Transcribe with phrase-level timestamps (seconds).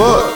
[0.00, 0.30] Five.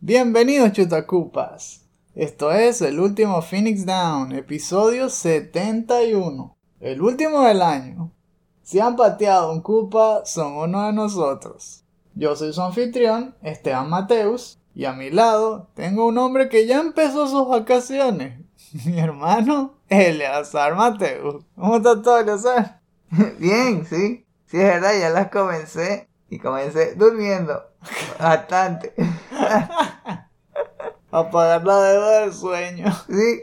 [0.00, 1.86] Bienvenidos chutacupas.
[2.14, 6.54] Esto es el último Phoenix Down, episodio 71.
[6.80, 8.12] El último del año.
[8.62, 11.82] Si han pateado un cupa, son uno de nosotros.
[12.14, 16.80] Yo soy su anfitrión, Esteban Mateus, y a mi lado tengo un hombre que ya
[16.80, 18.40] empezó sus vacaciones.
[18.86, 21.44] Mi hermano, Eleazar Mateus.
[21.54, 22.80] ¿Cómo está todo, Eleazar?
[23.38, 24.26] Bien, sí.
[24.46, 26.08] Sí, es verdad, ya las comencé.
[26.28, 27.62] Y comencé durmiendo.
[28.18, 28.94] Bastante.
[31.10, 32.86] Apagar la deuda del sueño.
[33.06, 33.42] Sí.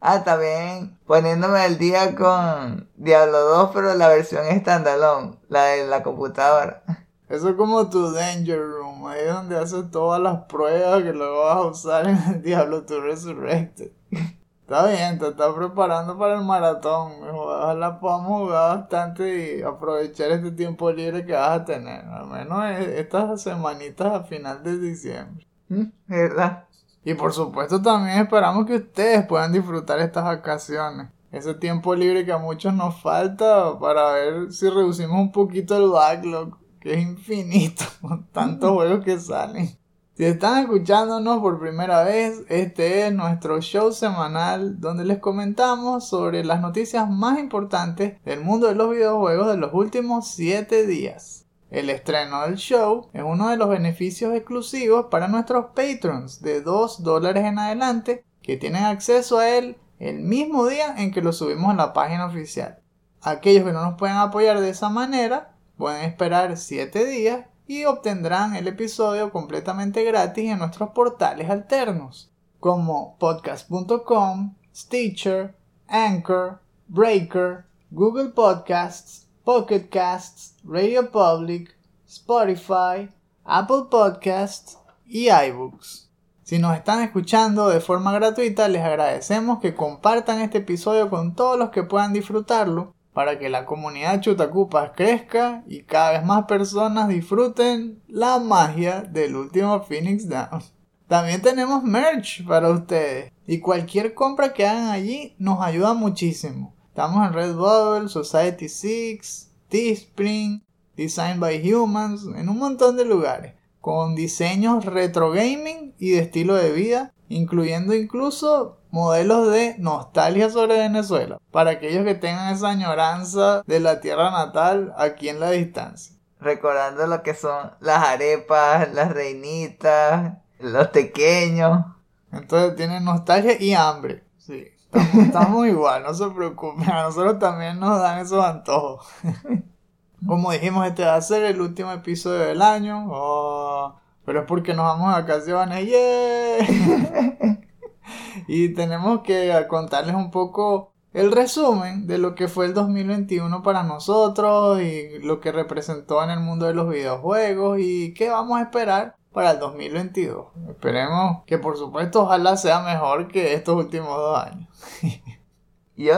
[0.00, 6.02] Ah, también poniéndome al día con Diablo 2, pero la versión standalone, la de la
[6.02, 6.82] computadora.
[7.28, 11.44] Eso es como tu Danger Room, ahí es donde haces todas las pruebas que luego
[11.44, 13.92] vas a usar en el Diablo 2 Resurrected.
[14.64, 17.12] Está bien, te estás preparando para el maratón.
[17.30, 22.02] Ojalá podamos jugar bastante y aprovechar este tiempo libre que vas a tener.
[22.06, 25.46] Al menos e- estas semanitas a final de diciembre.
[25.68, 25.82] ¿Mm?
[26.06, 26.64] ¿Verdad?
[27.04, 31.08] Y por supuesto también esperamos que ustedes puedan disfrutar estas vacaciones.
[31.30, 35.90] Ese tiempo libre que a muchos nos falta para ver si reducimos un poquito el
[35.90, 39.76] backlog, que es infinito con tantos juegos que salen.
[40.16, 46.44] Si están escuchándonos por primera vez, este es nuestro show semanal donde les comentamos sobre
[46.44, 51.46] las noticias más importantes del mundo de los videojuegos de los últimos 7 días.
[51.70, 57.02] El estreno del show es uno de los beneficios exclusivos para nuestros patrons de 2
[57.02, 61.70] dólares en adelante que tienen acceso a él el mismo día en que lo subimos
[61.70, 62.78] en la página oficial.
[63.22, 68.56] Aquellos que no nos pueden apoyar de esa manera pueden esperar 7 días y obtendrán
[68.56, 72.30] el episodio completamente gratis en nuestros portales alternos
[72.60, 75.54] como podcast.com, Stitcher,
[75.88, 83.10] Anchor, Breaker, Google Podcasts, Pocket Casts, Radio Public, Spotify,
[83.44, 86.10] Apple Podcasts y iBooks.
[86.42, 91.58] Si nos están escuchando de forma gratuita, les agradecemos que compartan este episodio con todos
[91.58, 97.08] los que puedan disfrutarlo para que la comunidad Chutacupas crezca y cada vez más personas
[97.08, 100.62] disfruten la magia del último Phoenix Down.
[101.06, 106.74] También tenemos merch para ustedes y cualquier compra que hagan allí nos ayuda muchísimo.
[106.88, 110.64] Estamos en Redbubble, Society 6, Teespring,
[110.96, 116.54] Design by Humans, en un montón de lugares, con diseños retro gaming y de estilo
[116.54, 123.64] de vida, incluyendo incluso modelos de nostalgia sobre Venezuela, para aquellos que tengan esa añoranza
[123.66, 126.14] de la tierra natal aquí en la distancia.
[126.38, 131.84] Recordando lo que son las arepas, las reinitas, los pequeños.
[132.30, 134.22] Entonces tienen nostalgia y hambre.
[134.38, 139.04] Sí, estamos, estamos igual, no se preocupen, a nosotros también nos dan esos antojos.
[140.24, 143.08] Como dijimos, este va a ser el último episodio del año.
[143.10, 145.84] Oh, pero es porque nos vamos a vacaciones.
[145.84, 147.58] ¡Yeah!
[148.48, 153.84] y tenemos que contarles un poco el resumen de lo que fue el 2021 para
[153.84, 158.62] nosotros y lo que representó en el mundo de los videojuegos y qué vamos a
[158.62, 160.46] esperar para el 2022.
[160.70, 164.68] Esperemos que por supuesto ojalá sea mejor que estos últimos dos años.
[165.96, 166.14] Yo,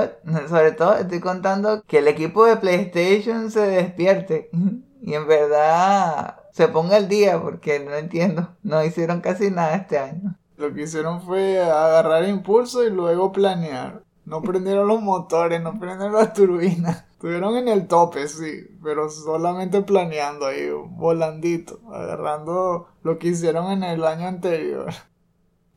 [0.49, 4.49] sobre todo, estoy contando que el equipo de PlayStation se despierte
[5.03, 9.99] y en verdad se ponga al día porque no entiendo, no hicieron casi nada este
[9.99, 10.39] año.
[10.57, 14.03] Lo que hicieron fue agarrar impulso y luego planear.
[14.25, 17.05] No prendieron los motores, no prendieron las turbinas.
[17.13, 23.85] Estuvieron en el tope, sí, pero solamente planeando ahí, volandito, agarrando lo que hicieron en
[23.85, 24.93] el año anterior.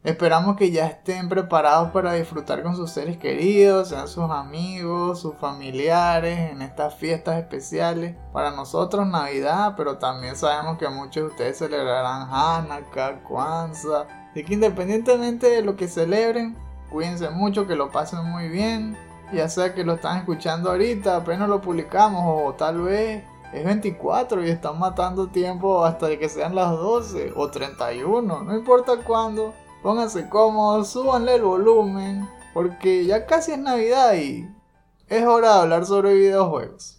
[0.04, 5.36] Esperamos que ya estén preparados para disfrutar con sus seres queridos, sean sus amigos, sus
[5.36, 8.16] familiares, en estas fiestas especiales.
[8.32, 14.19] Para nosotros Navidad, pero también sabemos que muchos de ustedes celebrarán Hanukkah, Kwanzaa.
[14.32, 16.56] Así que independientemente de lo que celebren,
[16.92, 18.98] cuídense mucho, que lo pasen muy bien.
[19.34, 23.24] Ya sea que lo están escuchando ahorita, apenas lo publicamos, o tal vez
[23.54, 28.98] es 24 y están matando tiempo hasta que sean las 12 o 31, no importa
[28.98, 29.54] cuándo.
[29.82, 34.50] Pónganse cómodos, súbanle el volumen, porque ya casi es Navidad y
[35.08, 36.99] es hora de hablar sobre videojuegos.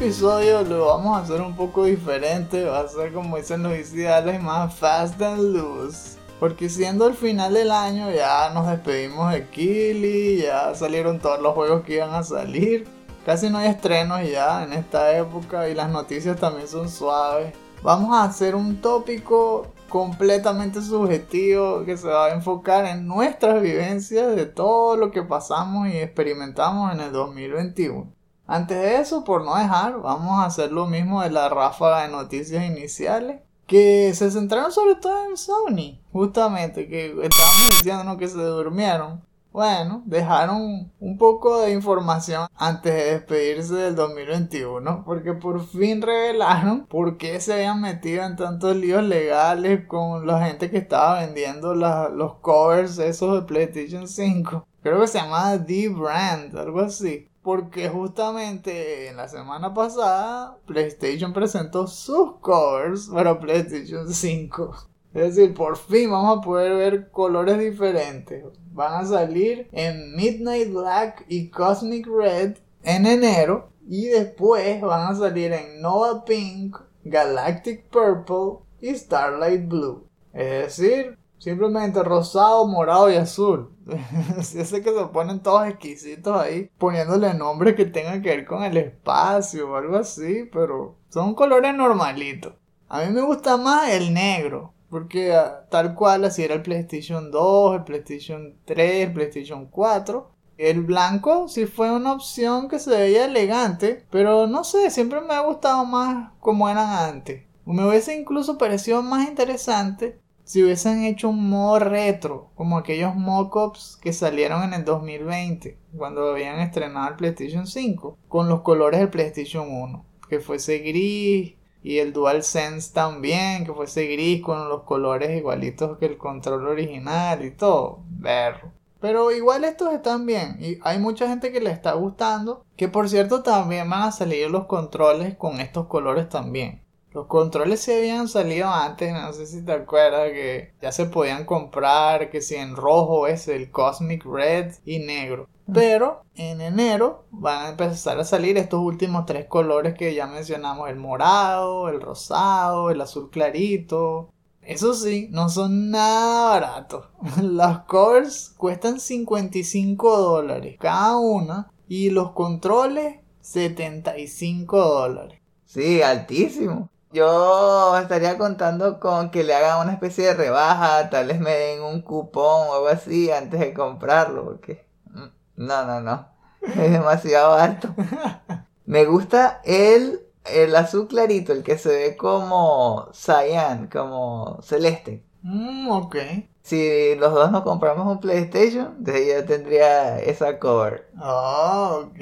[0.00, 4.40] Episodio lo vamos a hacer un poco diferente, va a ser como dicen los ideales
[4.40, 6.16] más fast and loose.
[6.38, 11.52] Porque siendo el final del año ya nos despedimos de Kili, ya salieron todos los
[11.52, 12.86] juegos que iban a salir.
[13.26, 17.52] casi no hay estrenos ya en esta época y las noticias también son suaves.
[17.82, 24.36] Vamos a hacer un tópico completamente subjetivo que se va a enfocar en nuestras vivencias
[24.36, 28.17] de todo lo que pasamos y experimentamos en el 2021.
[28.50, 32.08] Antes de eso, por no dejar, vamos a hacer lo mismo de la ráfaga de
[32.08, 38.38] noticias iniciales que se centraron sobre todo en Sony, justamente, que estábamos diciendo que se
[38.38, 39.22] durmieron.
[39.52, 46.86] Bueno, dejaron un poco de información antes de despedirse del 2021, porque por fin revelaron
[46.86, 51.74] por qué se habían metido en tantos líos legales con la gente que estaba vendiendo
[51.74, 54.66] los covers esos de PlayStation 5.
[54.82, 61.86] Creo que se llamaba D-Brand, algo así porque justamente en la semana pasada PlayStation presentó
[61.86, 64.76] sus covers para PlayStation 5.
[65.14, 68.44] Es decir, por fin vamos a poder ver colores diferentes.
[68.72, 73.70] Van a salir en Midnight Black y Cosmic Red en enero.
[73.86, 80.06] Y después van a salir en Nova Pink, Galactic Purple y Starlight Blue.
[80.34, 83.70] Es decir, Simplemente rosado, morado y azul.
[84.54, 88.62] Yo sé que se ponen todos exquisitos ahí, poniéndole nombres que tengan que ver con
[88.62, 92.54] el espacio o algo así, pero son colores normalitos.
[92.88, 97.30] A mí me gusta más el negro, porque ah, tal cual así era el PlayStation
[97.30, 100.30] 2, el PlayStation 3, el PlayStation 4.
[100.58, 105.34] El blanco sí fue una opción que se veía elegante, pero no sé, siempre me
[105.34, 107.44] ha gustado más como eran antes.
[107.64, 110.18] Me hubiese incluso parecido más interesante
[110.48, 116.30] si hubiesen hecho un modo retro, como aquellos mockups que salieron en el 2020, cuando
[116.30, 121.52] habían estrenado el PlayStation 5, con los colores del PlayStation 1, que fuese gris
[121.82, 127.44] y el DualSense también, que fuese gris con los colores igualitos que el control original
[127.44, 128.72] y todo, berro.
[129.02, 133.10] Pero igual estos están bien y hay mucha gente que le está gustando, que por
[133.10, 136.87] cierto también van a salir los controles con estos colores también.
[137.18, 141.46] Los controles se habían salido antes, no sé si te acuerdas que ya se podían
[141.46, 145.48] comprar, que si en rojo es el Cosmic Red y negro.
[145.74, 150.88] Pero en enero van a empezar a salir estos últimos tres colores que ya mencionamos,
[150.88, 154.30] el morado, el rosado, el azul clarito.
[154.62, 157.08] Eso sí, no son nada baratos.
[157.42, 165.40] Las covers cuestan 55 dólares cada una y los controles 75 dólares.
[165.64, 166.88] Sí, altísimo.
[167.12, 171.82] Yo estaría contando con que le hagan una especie de rebaja, tal vez me den
[171.82, 175.26] un cupón o algo así antes de comprarlo, porque mm,
[175.56, 176.28] no, no, no,
[176.62, 177.94] es demasiado alto.
[178.86, 185.24] Me gusta el, el azul clarito, el que se ve como cyan, como celeste.
[185.42, 186.16] Mm, ok.
[186.62, 191.08] Si los dos nos compramos un PlayStation, entonces ya tendría esa cover.
[191.20, 192.18] Oh, ok.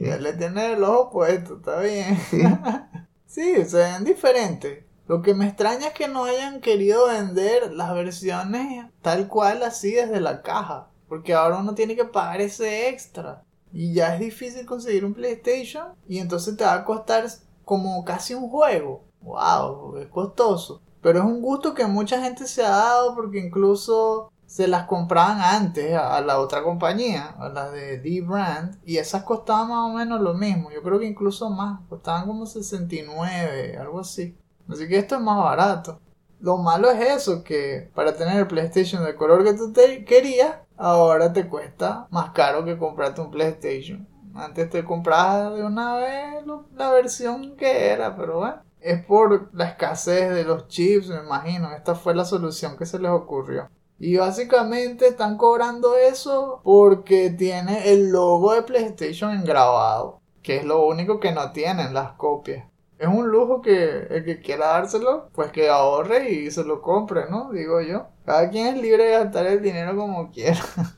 [0.00, 2.18] Ya le tiene el ojo puesto, está bien.
[2.30, 2.42] Sí,
[3.26, 4.84] se ven diferentes.
[5.08, 9.92] Lo que me extraña es que no hayan querido vender las versiones tal cual así
[9.92, 10.90] desde la caja.
[11.08, 13.44] Porque ahora uno tiene que pagar ese extra.
[13.72, 15.94] Y ya es difícil conseguir un PlayStation.
[16.08, 17.26] Y entonces te va a costar
[17.64, 19.04] como casi un juego.
[19.20, 19.98] ¡Wow!
[19.98, 20.82] Es costoso.
[21.02, 25.42] Pero es un gusto que mucha gente se ha dado porque incluso se las compraban
[25.42, 30.18] antes a, la otra compañía, a la de D-Brand, y esas costaban más o menos
[30.22, 30.70] lo mismo.
[30.70, 34.34] Yo creo que incluso más, costaban como 69, algo así.
[34.66, 36.00] Así que esto es más barato.
[36.40, 40.54] Lo malo es eso, que para tener el PlayStation del color que tú te querías,
[40.78, 44.08] ahora te cuesta más caro que comprarte un PlayStation.
[44.34, 48.62] Antes te comprabas de una vez la versión que era, pero bueno.
[48.80, 51.72] Es por la escasez de los chips, me imagino.
[51.72, 53.68] Esta fue la solución que se les ocurrió.
[53.98, 60.86] Y básicamente están cobrando eso porque tiene el logo de PlayStation engrabado, que es lo
[60.86, 62.66] único que no tienen las copias.
[62.98, 67.28] Es un lujo que el que quiera dárselo, pues que ahorre y se lo compre,
[67.30, 67.52] ¿no?
[67.52, 68.06] Digo yo.
[68.24, 70.60] Cada quien es libre de gastar el dinero como quiera.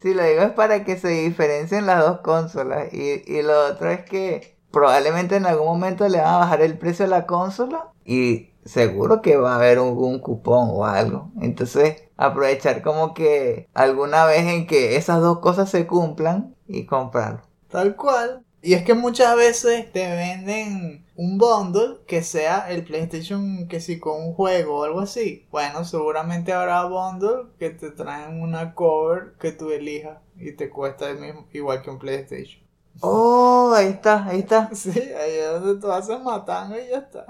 [0.00, 2.94] Sí, lo digo es para que se diferencien las dos consolas.
[2.94, 6.78] Y, y lo otro es que probablemente en algún momento le van a bajar el
[6.78, 11.30] precio a la consola y seguro que va a haber un, cupón o algo.
[11.40, 17.40] Entonces, aprovechar como que alguna vez en que esas dos cosas se cumplan y comprarlo.
[17.70, 18.44] Tal cual.
[18.60, 24.00] Y es que muchas veces te venden un bundle que sea el PlayStation que si
[24.00, 25.46] con un juego o algo así.
[25.50, 31.08] Bueno, seguramente habrá bundle que te traen una cover que tú elijas y te cuesta
[31.08, 32.62] el mismo, igual que un PlayStation.
[33.00, 34.70] Oh, ahí está, ahí está.
[34.74, 37.26] Sí, ahí es donde tú haces matando y ya está.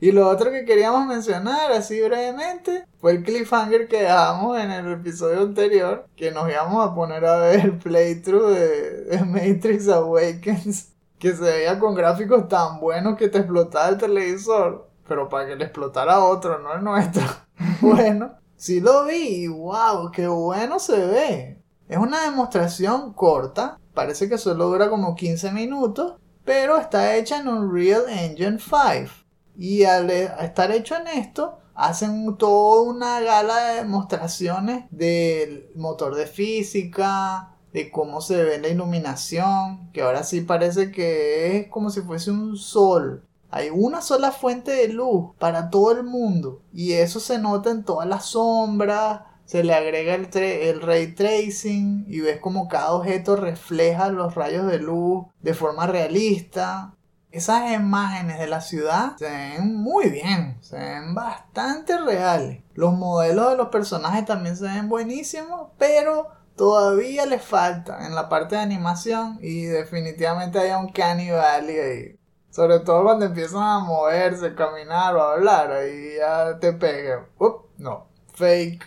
[0.00, 4.92] Y lo otro que queríamos mencionar, así brevemente, fue el cliffhanger que dejamos en el
[4.92, 11.34] episodio anterior, que nos íbamos a poner a ver el playthrough de, Matrix Awakens, que
[11.34, 15.64] se veía con gráficos tan buenos que te explotaba el televisor, pero para que le
[15.64, 17.24] explotara otro, no el nuestro.
[17.80, 21.62] bueno, sí lo vi wow, qué bueno se ve.
[21.88, 26.14] Es una demostración corta, parece que solo dura como 15 minutos,
[26.44, 29.17] pero está hecha en Unreal Engine 5
[29.58, 36.26] y al estar hecho en esto, hacen toda una gala de demostraciones del motor de
[36.26, 42.00] física, de cómo se ve la iluminación, que ahora sí parece que es como si
[42.02, 43.24] fuese un sol.
[43.50, 47.82] Hay una sola fuente de luz para todo el mundo y eso se nota en
[47.82, 53.34] todas las sombras, se le agrega el, el, ray tracing y ves como cada objeto
[53.34, 56.94] refleja los rayos de luz de forma realista.
[57.30, 62.62] Esas imágenes de la ciudad se ven muy bien, se ven bastante reales.
[62.74, 68.30] Los modelos de los personajes también se ven buenísimos, pero todavía les falta en la
[68.30, 72.18] parte de animación y definitivamente hay un canibal ahí.
[72.50, 77.26] Sobre todo cuando empiezan a moverse, caminar o hablar, ahí ya te pega.
[77.38, 78.84] Up, no, fake.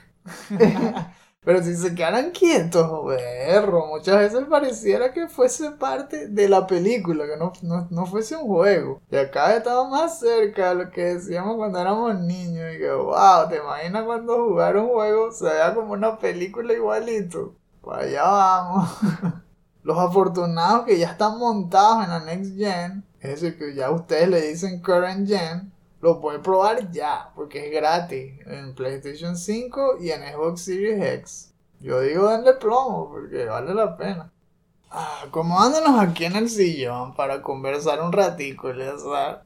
[1.44, 7.26] Pero si se quedaran quietos, berro, muchas veces pareciera que fuese parte de la película,
[7.26, 7.52] que no,
[7.90, 9.02] no, fuese un juego.
[9.10, 12.76] Y acá estaba más cerca de lo que decíamos cuando éramos niños.
[12.76, 17.56] Y que, wow, ¿te imaginas cuando jugar un juego se vea como una película igualito?
[17.82, 18.90] Pues allá vamos.
[19.84, 24.42] Los afortunados que ya están montados en la Next Gen, es que ya ustedes le
[24.42, 25.71] dicen Current Gen,
[26.02, 31.54] lo pueden probar ya, porque es gratis en PlayStation 5 y en Xbox Series X.
[31.80, 34.32] Yo digo denle promo porque vale la pena.
[34.94, 38.70] Ah, acomodándonos aquí en el sillón para conversar un ratico,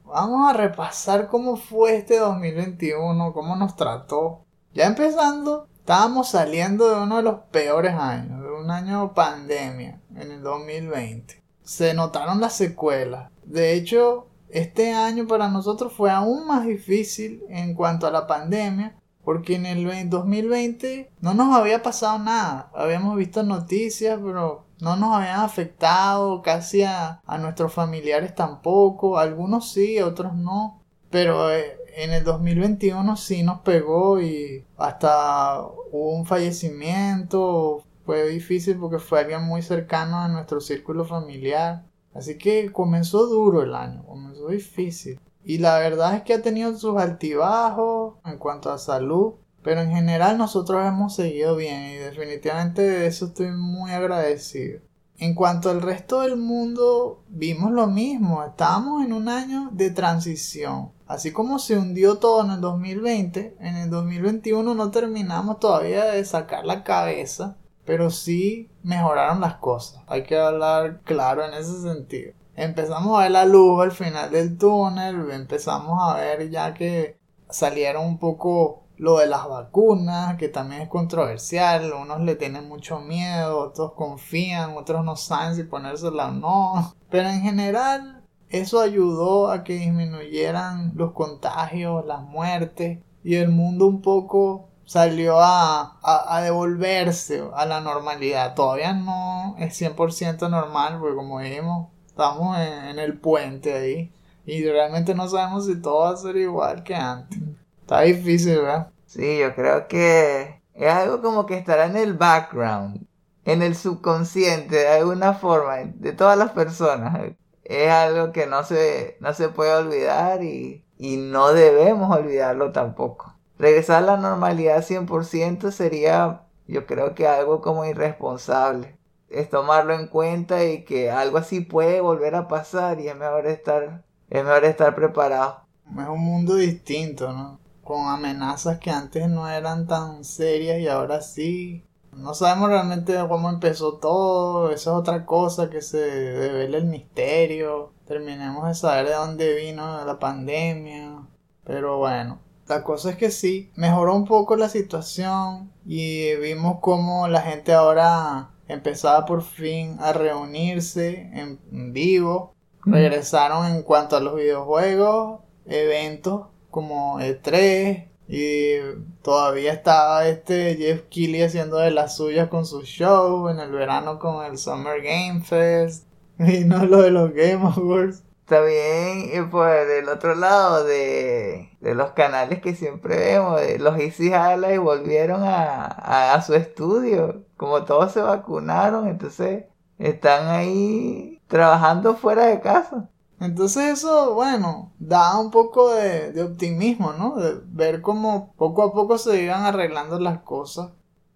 [0.03, 4.43] vamos a repasar cómo fue este 2021, cómo nos trató.
[4.73, 10.31] Ya empezando, estábamos saliendo de uno de los peores años, de un año pandemia, en
[10.31, 11.43] el 2020.
[11.61, 13.29] Se notaron las secuelas.
[13.43, 18.95] De hecho, este año para nosotros fue aún más difícil en cuanto a la pandemia,
[19.23, 22.69] porque en el 2020 no nos había pasado nada.
[22.75, 29.17] Habíamos visto noticias, pero no nos habían afectado casi a, nuestros familiares tampoco.
[29.17, 30.81] Algunos sí, otros no.
[31.09, 35.61] Pero eh, en el 2021 sí nos pegó y hasta
[35.91, 37.83] hubo un fallecimiento.
[38.05, 41.83] Fue difícil porque fue alguien muy cercano a nuestro círculo familiar.
[42.15, 45.19] Así que comenzó duro el año, comenzó difícil.
[45.43, 49.91] Y la verdad es que ha tenido sus altibajos en cuanto a salud, pero en
[49.91, 54.79] general nosotros hemos seguido bien y definitivamente de eso estoy muy agradecido.
[55.17, 60.91] En cuanto al resto del mundo, vimos lo mismo, estábamos en un año de transición.
[61.07, 66.23] Así como se hundió todo en el 2020, en el 2021 no terminamos todavía de
[66.25, 70.03] sacar la cabeza pero sí mejoraron las cosas.
[70.07, 72.33] Hay que hablar claro en ese sentido.
[72.55, 77.17] Empezamos a ver la luz al final del túnel, empezamos a ver ya que
[77.49, 82.99] salieron un poco lo de las vacunas, que también es controversial, unos le tienen mucho
[82.99, 89.51] miedo, otros confían, otros no saben si ponérsela o no, pero en general eso ayudó
[89.51, 96.41] a que disminuyeran los contagios, las muertes y el mundo un poco salió a, a,
[96.41, 98.55] devolverse a la normalidad.
[98.55, 104.11] Todavía no es 100% normal, porque como dijimos, estamos en, el puente ahí.
[104.45, 107.39] Y realmente no sabemos si todo va a ser igual que antes.
[107.81, 108.89] Está difícil, ¿verdad?
[109.07, 113.07] Sí, yo creo que es algo como que estará en el background,
[113.43, 117.31] en el subconsciente de alguna forma, de todas las personas.
[117.63, 123.34] Es algo que no se, no se puede olvidar y, y no debemos olvidarlo tampoco
[123.57, 128.97] regresar a la normalidad 100% sería, yo creo que algo como irresponsable.
[129.29, 133.47] Es tomarlo en cuenta y que algo así puede volver a pasar y es mejor
[133.47, 135.65] estar, es mejor estar preparado.
[135.87, 137.59] Es un mundo distinto, ¿no?
[137.83, 141.83] Con amenazas que antes no eran tan serias y ahora sí.
[142.11, 147.93] No sabemos realmente cómo empezó todo, eso es otra cosa que se devela el misterio.
[148.07, 151.27] Terminemos de saber de dónde vino la pandemia.
[151.65, 157.27] Pero bueno, la cosa es que sí, mejoró un poco la situación y vimos como
[157.27, 161.59] la gente ahora empezaba por fin a reunirse en
[161.93, 162.55] vivo.
[162.83, 168.73] Regresaron en cuanto a los videojuegos, eventos como E3 y
[169.21, 174.17] todavía estaba este Jeff Keighley haciendo de las suyas con su show en el verano
[174.17, 176.07] con el Summer Game Fest
[176.39, 178.24] y no lo de los Game Awards.
[178.45, 183.99] También eh, por el otro lado de, de los canales que siempre vemos, de los
[183.99, 187.43] Easy y volvieron a, a, a su estudio.
[187.57, 189.65] Como todos se vacunaron, entonces
[189.97, 193.09] están ahí trabajando fuera de casa.
[193.39, 197.35] Entonces eso, bueno, da un poco de, de, optimismo, ¿no?
[197.35, 200.91] De ver cómo poco a poco se iban arreglando las cosas.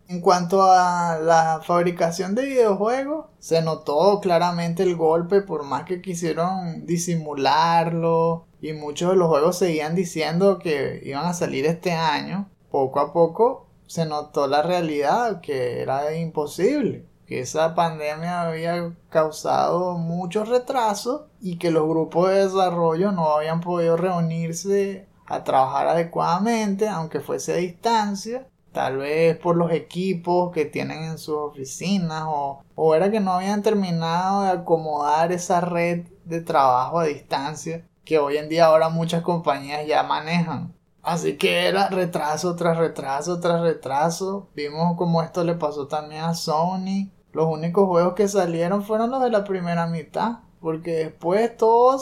[0.10, 6.01] En cuanto a la fabricación de videojuegos, se notó claramente el golpe por más que
[6.01, 12.50] quisieron disimularlo y muchos de los juegos seguían diciendo que iban a salir este año.
[12.72, 20.00] Poco a poco se notó la realidad que era imposible que esa pandemia había causado
[20.00, 26.89] muchos retrasos y que los grupos de desarrollo no habían podido reunirse a trabajar adecuadamente,
[26.89, 28.48] aunque fuese a distancia,
[28.79, 33.33] tal vez por los equipos que tienen en sus oficinas o, o era que no
[33.33, 38.88] habían terminado de acomodar esa red de trabajo a distancia que hoy en día ahora
[38.88, 40.74] muchas compañías ya manejan.
[41.03, 44.48] Así que era retraso tras retraso tras retraso.
[44.55, 49.21] Vimos como esto le pasó también a Sony los únicos juegos que salieron fueron los
[49.21, 50.39] de la primera mitad.
[50.62, 52.00] Porque después todo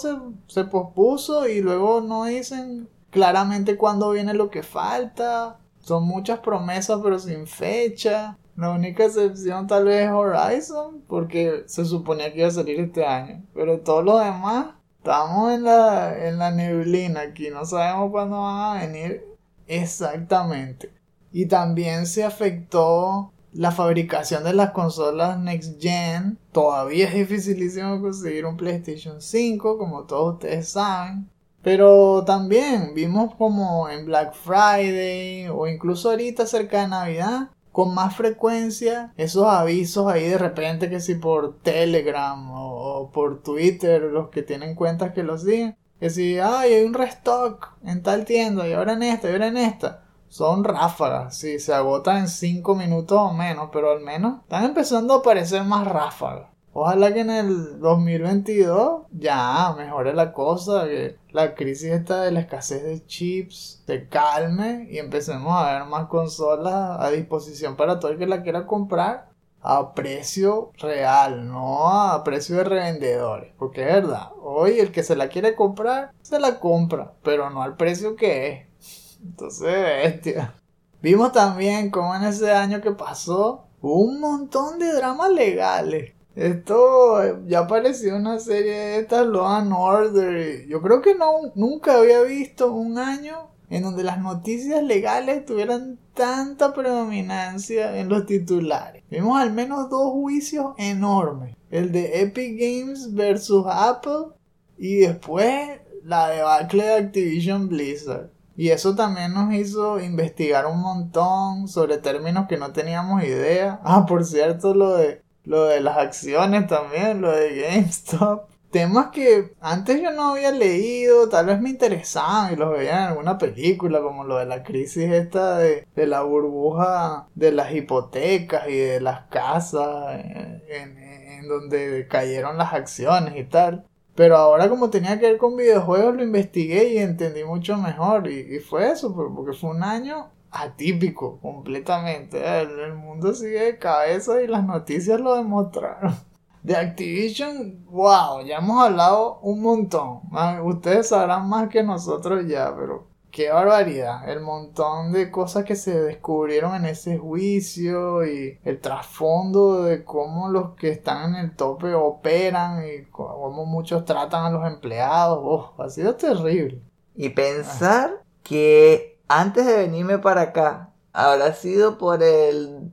[0.47, 5.57] se, pospuso y luego no dicen claramente cuándo viene lo que falta.
[5.87, 8.37] Son muchas promesas pero sin fecha.
[8.57, 13.05] La única excepción tal vez es Horizon, porque se suponía que iba a salir este
[13.05, 13.41] año.
[13.53, 18.77] Pero todos los demás, estamos en la, en la neblina aquí, no sabemos cuándo van
[18.77, 19.23] a venir
[19.65, 20.91] exactamente.
[21.31, 26.37] Y también se afectó la fabricación de las consolas Next Gen.
[26.51, 31.29] Todavía es dificilísimo conseguir un PlayStation 5, como todos ustedes saben.
[31.67, 38.15] Pero también vimos como en Black Friday o incluso ahorita cerca de Navidad, con más
[38.15, 44.43] frecuencia esos avisos ahí de repente que si por Telegram o, por Twitter, los que
[44.43, 48.71] tienen cuentas que los siguen, que si Ay, hay un restock en tal tienda y
[48.71, 53.19] ahora en esta y ahora en esta son ráfagas, sí, se agotan en 5 minutos
[53.19, 56.47] o menos, pero al menos están empezando a aparecer más ráfagas.
[56.79, 62.81] Ojalá que en el 2022 ya mejore la cosa, que la crisis de la escasez
[62.83, 68.17] de chips se calme y empecemos a ver más consolas a disposición para todo el
[68.17, 69.29] que la quiera comprar
[69.61, 73.53] a precio real, no a precio de revendedores.
[73.59, 77.61] Porque es verdad, hoy el que se la quiere comprar, se la compra, pero no
[77.61, 79.19] al precio que es.
[79.23, 80.55] Entonces, bestia.
[81.03, 86.13] Vimos también como en ese año que pasó un montón de dramas legales.
[86.37, 90.67] Esto ya pareció una serie de estas Law and Order.
[90.67, 95.97] Yo creo que no, nunca había visto un año en donde las noticias legales tuvieran
[96.13, 99.03] tanta predominancia en los titulares.
[99.09, 101.55] Vimos al menos dos juicios enormes.
[101.71, 104.35] El de Epic Games versus Apple
[104.77, 108.29] y después la debacle de Activision Blizzard.
[108.55, 113.79] Y eso también nos hizo investigar un montón sobre términos que no teníamos idea.
[113.83, 118.49] Ah, por cierto, lo de, lo de las acciones también, lo de GameStop.
[118.69, 123.09] Temas que antes yo no había leído, tal vez me interesaban y los veía en
[123.09, 128.67] alguna película, como lo de la crisis esta de, de la burbuja de las hipotecas
[128.67, 130.19] y de las casas
[130.67, 133.85] en, en donde cayeron las acciones y tal.
[134.17, 138.27] Pero ahora como tenía que ver con videojuegos lo investigué y entendí mucho mejor.
[138.27, 142.61] Y, fue eso, porque fue un año atípico completamente.
[142.61, 146.15] El, mundo sigue de cabeza y las noticias lo demostraron.
[146.63, 150.21] De Activision, wow, ya hemos hablado un montón.
[150.63, 154.27] Ustedes sabrán más que nosotros ya, pero qué barbaridad.
[154.27, 160.49] El montón de cosas que se descubrieron en ese juicio y el trasfondo de cómo
[160.49, 165.39] los que están en el tope operan y cómo muchos tratan a los empleados.
[165.41, 166.81] Oh, ha sido terrible.
[167.15, 172.91] Y pensar que antes de venirme para acá, habrá sido por el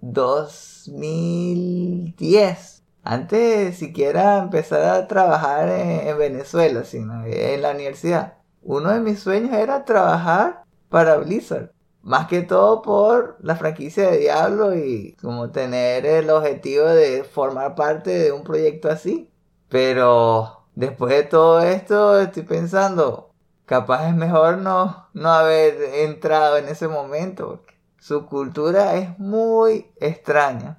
[0.00, 2.82] 2010.
[3.02, 8.34] Antes de siquiera empezar a trabajar en, Venezuela, sino en la universidad
[8.64, 11.70] uno de mis sueños era trabajar para Blizzard.
[12.02, 17.74] Más que todo por la franquicia de Diablo y como tener el objetivo de formar
[17.74, 19.30] parte de un proyecto así.
[19.68, 23.23] Pero después de todo esto estoy pensando,
[23.66, 27.62] capaz es mejor no, no haber entrado en ese momento.
[27.98, 30.78] su cultura es muy extraña.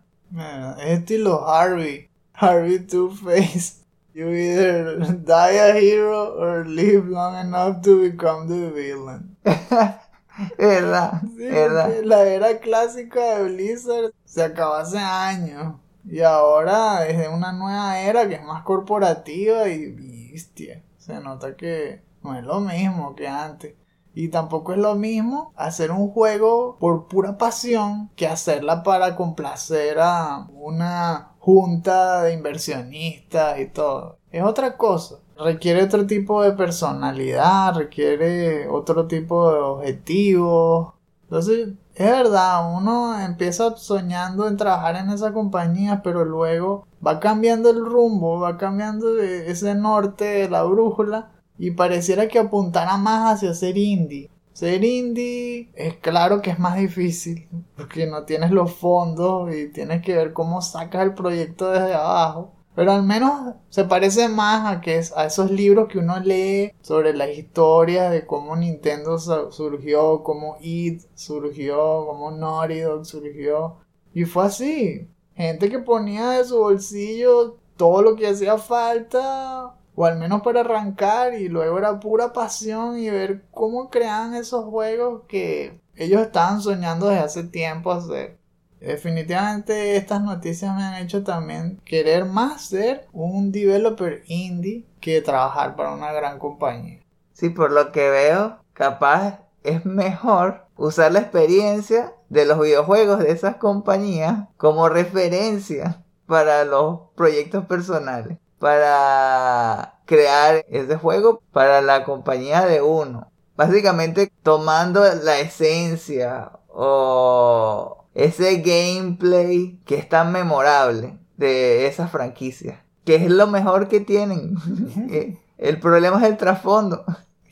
[0.79, 2.09] es estilo Harvey.
[2.33, 3.85] Harvey Two-Face.
[4.13, 9.35] You either die a hero or live long enough to become the villain.
[10.57, 12.01] verdad, verdad.
[12.03, 15.75] La era clásica de Blizzard se acabó hace años.
[16.05, 19.91] Y ahora es de una nueva era que es más corporativa y,
[20.31, 20.81] bestia.
[20.97, 23.75] Se nota que no es lo mismo que antes.
[24.13, 29.99] Y tampoco es lo mismo hacer un juego por pura pasión que hacerla para complacer
[29.99, 34.19] a una junta de inversionistas y todo.
[34.31, 35.19] Es otra cosa.
[35.37, 40.93] Requiere otro tipo de personalidad, requiere otro tipo de objetivos.
[41.23, 47.69] Entonces, es verdad, uno empieza soñando en trabajar en esa compañía, pero luego va cambiando
[47.69, 53.53] el rumbo, va cambiando ese norte de la brújula y pareciera que apuntara más hacia
[53.53, 54.29] ser indie.
[54.53, 60.01] Ser indie es claro que es más difícil porque no tienes los fondos y tienes
[60.01, 62.53] que ver cómo sacas el proyecto desde abajo.
[62.73, 67.13] Pero al menos se parece más a, que a esos libros que uno lee sobre
[67.13, 73.77] la historia de cómo Nintendo surgió, cómo Id surgió, cómo Naughty Dog surgió.
[74.13, 75.09] Y fue así.
[75.35, 80.61] Gente que ponía de su bolsillo todo lo que hacía falta o al menos para
[80.61, 86.61] arrancar y luego era pura pasión y ver cómo crean esos juegos que ellos estaban
[86.61, 88.37] soñando desde hace tiempo hacer.
[88.79, 95.75] Definitivamente estas noticias me han hecho también querer más ser un developer indie que trabajar
[95.75, 96.99] para una gran compañía.
[97.31, 103.31] Sí, por lo que veo, capaz es mejor usar la experiencia de los videojuegos de
[103.31, 112.65] esas compañías como referencia para los proyectos personales para crear ese juego para la compañía
[112.65, 113.31] de uno.
[113.55, 122.83] Básicamente tomando la esencia o ese gameplay que es tan memorable de esa franquicia.
[123.05, 124.55] Que es lo mejor que tienen.
[125.11, 127.05] Eh, el problema es el trasfondo.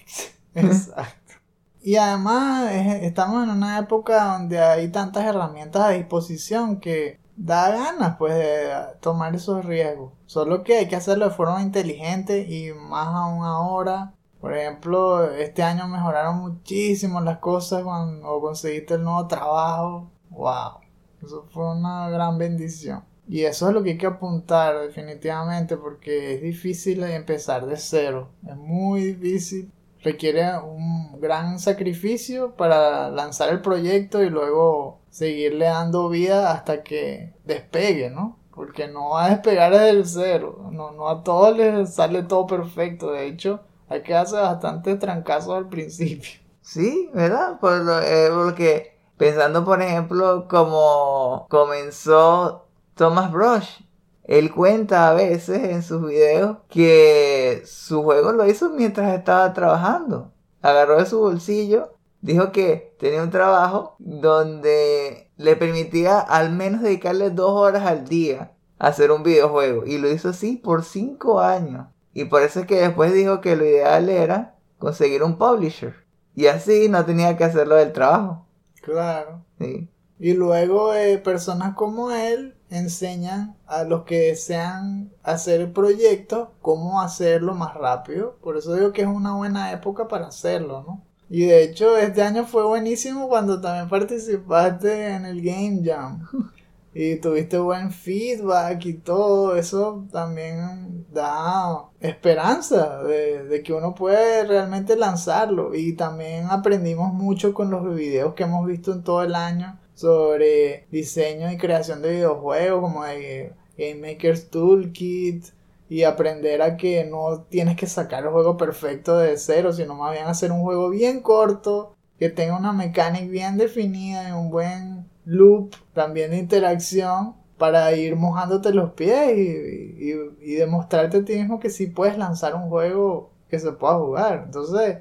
[0.56, 1.34] Exacto.
[1.82, 8.16] Y además estamos en una época donde hay tantas herramientas a disposición que da ganas
[8.18, 8.70] pues de
[9.02, 10.13] tomar esos riesgos.
[10.34, 14.15] Solo que hay que hacerlo de forma inteligente y más aún ahora.
[14.41, 20.10] Por ejemplo, este año mejoraron muchísimo las cosas cuando conseguiste el nuevo trabajo.
[20.32, 20.80] ¡Wow!
[21.24, 23.04] Eso fue una gran bendición.
[23.28, 28.32] Y eso es lo que hay que apuntar definitivamente porque es difícil empezar de cero.
[28.43, 29.72] Es muy difícil.
[30.02, 37.36] Requiere un gran sacrificio para lanzar el proyecto y luego seguirle dando vida hasta que
[37.46, 38.39] despegue, ¿no?
[38.56, 40.70] Porque no va a despegar desde el cero.
[40.72, 43.12] No, no a todos les sale todo perfecto.
[43.12, 46.39] De hecho, hay que hacer bastante trancazo al principio.
[46.62, 47.60] Sí, ¿verdad?
[47.60, 53.82] Por lo, eh, porque pensando, por ejemplo, como comenzó Thomas Brush.
[54.24, 60.32] Él cuenta a veces en sus videos que su juego lo hizo mientras estaba trabajando.
[60.62, 61.92] Agarró de su bolsillo
[62.23, 68.53] dijo que tenía un trabajo donde le permitía al menos dedicarle dos horas al día
[68.79, 69.86] a hacer un videojuego.
[69.86, 71.88] Y lo hizo así por cinco años.
[72.13, 75.95] Y por eso es que después dijo que lo ideal era conseguir un publisher.
[76.33, 78.47] Y así no tenía que hacerlo del trabajo.
[78.81, 79.43] Claro.
[79.59, 79.89] Sí.
[80.17, 87.53] Y luego eh, personas como él enseñan a los que desean hacer proyectos cómo hacerlo
[87.53, 88.38] más rápido.
[88.41, 91.03] Por eso digo que es una buena época para hacerlo, ¿no?
[91.34, 96.28] Y de hecho, este año fue buenísimo cuando también participaste en el Game Jam.
[96.96, 99.56] Y tuviste buen feedback y todo.
[99.56, 105.74] Eso también da esperanza de, de, que uno puede realmente lanzarlo.
[105.74, 110.86] Y también aprendimos mucho con los videos que hemos visto en todo el año sobre
[110.91, 115.46] diseño y creación de videojuegos, como de Game Maker's Toolkit
[115.93, 120.12] y aprender a que no tienes que sacar el juego perfecto de cero, sino más
[120.12, 125.08] bien hacer un juego bien corto, que tenga una mecánica bien definida y un buen
[125.23, 131.69] loop también de interacción para ir mojándote los pies y, demostrarte a ti mismo que
[131.69, 134.45] sí puedes lanzar un juego que se pueda jugar.
[134.47, 134.97] Entonces,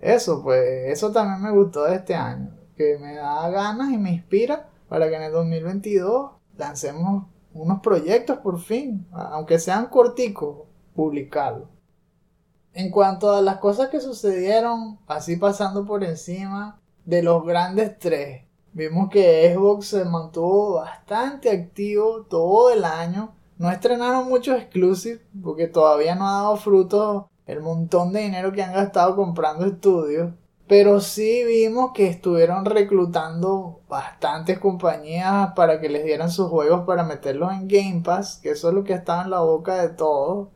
[0.00, 4.12] eso, pues, eso también me gustó de este año, que me da ganas y me
[4.12, 7.24] inspira para que en el 2022 lancemos
[7.56, 11.68] unos proyectos por fin, aunque sean corticos, publicarlos.
[12.72, 18.44] En cuanto a las cosas que sucedieron, así pasando por encima de los grandes tres,
[18.72, 23.34] vimos que Xbox se mantuvo bastante activo todo el año.
[23.56, 28.62] No estrenaron muchos exclusivos porque todavía no ha dado fruto el montón de dinero que
[28.62, 30.34] han gastado comprando estudios.
[30.68, 37.04] Pero sí vimos que estuvieron reclutando bastantes compañías para que les dieran sus juegos para
[37.04, 40.48] meterlos en Game Pass, que eso es lo que estaba en la boca de todos.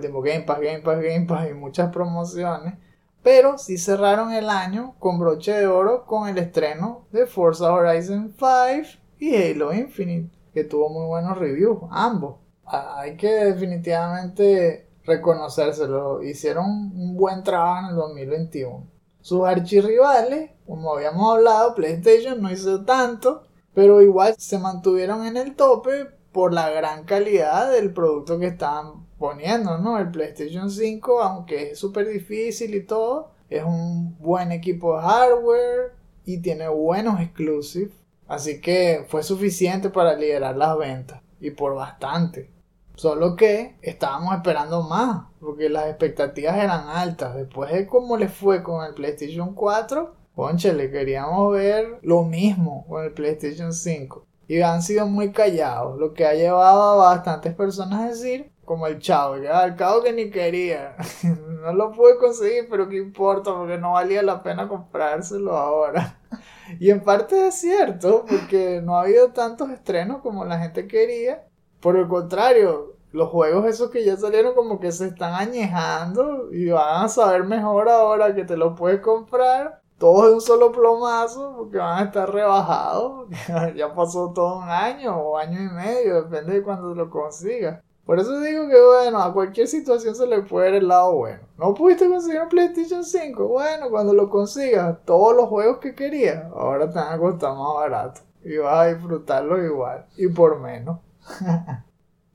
[0.00, 2.74] Tiempo Game Pass, Game Pass, Game Pass y muchas promociones.
[3.22, 8.34] Pero sí cerraron el año con broche de oro con el estreno de Forza Horizon
[8.38, 12.36] 5 y Halo Infinite, que tuvo muy buenos reviews, ambos.
[12.64, 16.22] Hay que definitivamente reconocérselo.
[16.22, 18.97] Hicieron un buen trabajo en el 2021.
[19.20, 23.42] Sus archirrivales, como habíamos hablado, PlayStation no hizo tanto,
[23.74, 29.06] pero igual se mantuvieron en el tope por la gran calidad del producto que estaban
[29.18, 29.98] poniendo, ¿no?
[29.98, 35.92] El PlayStation 5, aunque es súper difícil y todo, es un buen equipo de hardware
[36.24, 37.94] y tiene buenos exclusives.
[38.26, 41.22] Así que fue suficiente para liderar las ventas.
[41.40, 42.50] Y por bastante.
[42.98, 45.26] Solo que estábamos esperando más.
[45.38, 47.36] Porque las expectativas eran altas.
[47.36, 50.16] Después de cómo le fue con el PlayStation 4.
[50.34, 54.26] Concha, le queríamos ver lo mismo con el PlayStation 5.
[54.48, 55.96] Y han sido muy callados.
[55.96, 60.12] Lo que ha llevado a bastantes personas a decir como el chavo, al cabo que
[60.12, 60.96] ni quería.
[61.62, 66.20] no lo pude conseguir, pero qué importa, porque no valía la pena comprárselo ahora.
[66.80, 71.47] y en parte es cierto, porque no ha habido tantos estrenos como la gente quería.
[71.80, 76.68] Por el contrario, los juegos esos que ya salieron como que se están añejando y
[76.70, 79.80] van a saber mejor ahora que te lo puedes comprar.
[79.98, 83.28] Todos de un solo plomazo porque van a estar rebajados.
[83.74, 87.82] ya pasó todo un año o año y medio, depende de cuando lo consigas.
[88.08, 91.40] Por eso digo que, bueno, a cualquier situación se le puede ver el lado bueno.
[91.58, 93.48] ¿No pudiste conseguir un PlayStation 5?
[93.48, 97.74] Bueno, cuando lo consigas, todos los juegos que querías, ahora te van a costar más
[97.74, 98.20] barato.
[98.42, 100.06] Y vas a disfrutarlo igual.
[100.16, 101.00] Y por menos.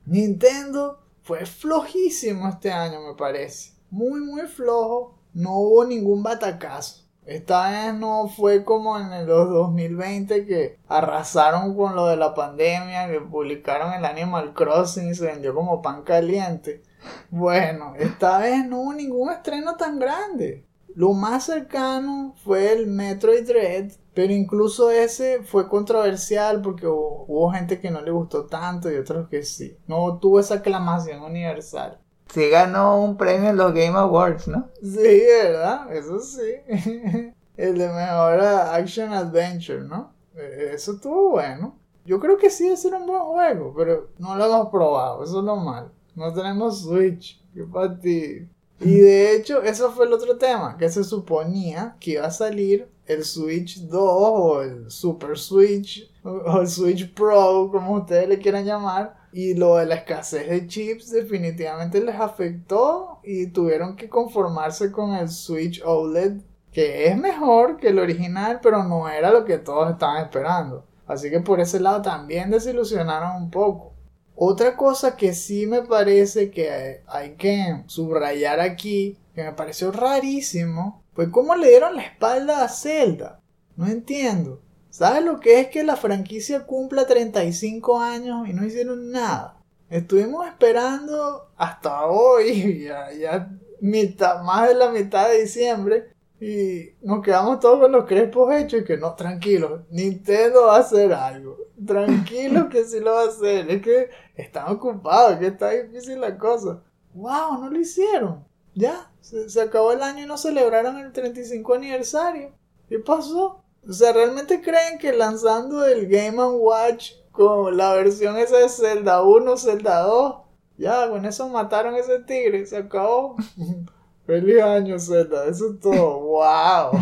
[0.06, 3.72] Nintendo fue flojísimo este año, me parece.
[3.90, 5.18] Muy, muy flojo.
[5.32, 7.04] No hubo ningún batacazo.
[7.26, 13.08] Esta vez no fue como en los 2020 que arrasaron con lo de la pandemia,
[13.08, 16.82] que publicaron el Animal Crossing y se vendió como pan caliente.
[17.30, 20.66] Bueno, esta vez no hubo ningún estreno tan grande.
[20.94, 27.80] Lo más cercano fue el Metroid Dread, pero incluso ese fue controversial porque hubo, gente
[27.80, 29.76] que no le gustó tanto y otros que sí.
[29.86, 32.00] No tuvo esa aclamación universal.
[32.32, 34.70] Sí ganó un premio en los Game Awards, ¿no?
[34.80, 35.92] Sí, ¿verdad?
[35.94, 36.54] Eso sí.
[37.56, 40.12] El de mejor Action Adventure, ¿no?
[40.36, 41.76] E, eso estuvo bueno.
[42.04, 45.44] Yo creo que sí es un buen juego, pero no lo hemos probado, eso es
[45.44, 45.90] lo malo.
[46.14, 47.64] No tenemos Switch, qué
[48.00, 48.48] ti.
[48.80, 52.88] Y de hecho, eso fue el otro tema, que se suponía que iba a salir
[53.06, 58.64] el Switch 2 o el Super Switch o el Switch Pro, como ustedes le quieran
[58.64, 64.92] llamar, y lo de la escasez de chips definitivamente les afectó y tuvieron que conformarse
[64.92, 66.40] con el Switch OLED,
[66.72, 70.84] que es mejor que el original, pero no era lo que todos estaban esperando.
[71.06, 73.93] Así que por ese lado también desilusionaron un poco.
[74.36, 81.04] Otra cosa que sí me parece que hay que subrayar aquí, que me pareció rarísimo,
[81.14, 83.40] fue cómo le dieron la espalda a Zelda.
[83.76, 84.60] No entiendo.
[84.90, 89.60] ¿Sabes lo que es que la franquicia cumpla 35 años y no hicieron nada?
[89.90, 92.84] Estuvimos esperando hasta hoy,
[93.20, 98.52] ya, mitad, más de la mitad de diciembre, y nos quedamos todos con los crespos
[98.54, 101.56] hechos y que no, tranquilo, Nintendo va a hacer algo.
[101.86, 103.70] Tranquilo que sí lo va a hacer.
[103.70, 106.82] Es que están ocupados, que está difícil la cosa.
[107.14, 107.58] ¡Wow!
[107.60, 108.44] No lo hicieron.
[108.74, 112.52] Ya, se, acabó el año y no celebraron el 35 aniversario.
[112.88, 113.62] ¿Qué pasó?
[113.88, 119.22] O sea, ¿realmente creen que lanzando el Game Watch con la versión esa de Zelda
[119.22, 120.36] 1, Zelda 2,
[120.78, 123.36] ya con eso mataron ese tigre, se acabó?
[124.26, 126.98] Feliz año Zelda, eso es todo, wow.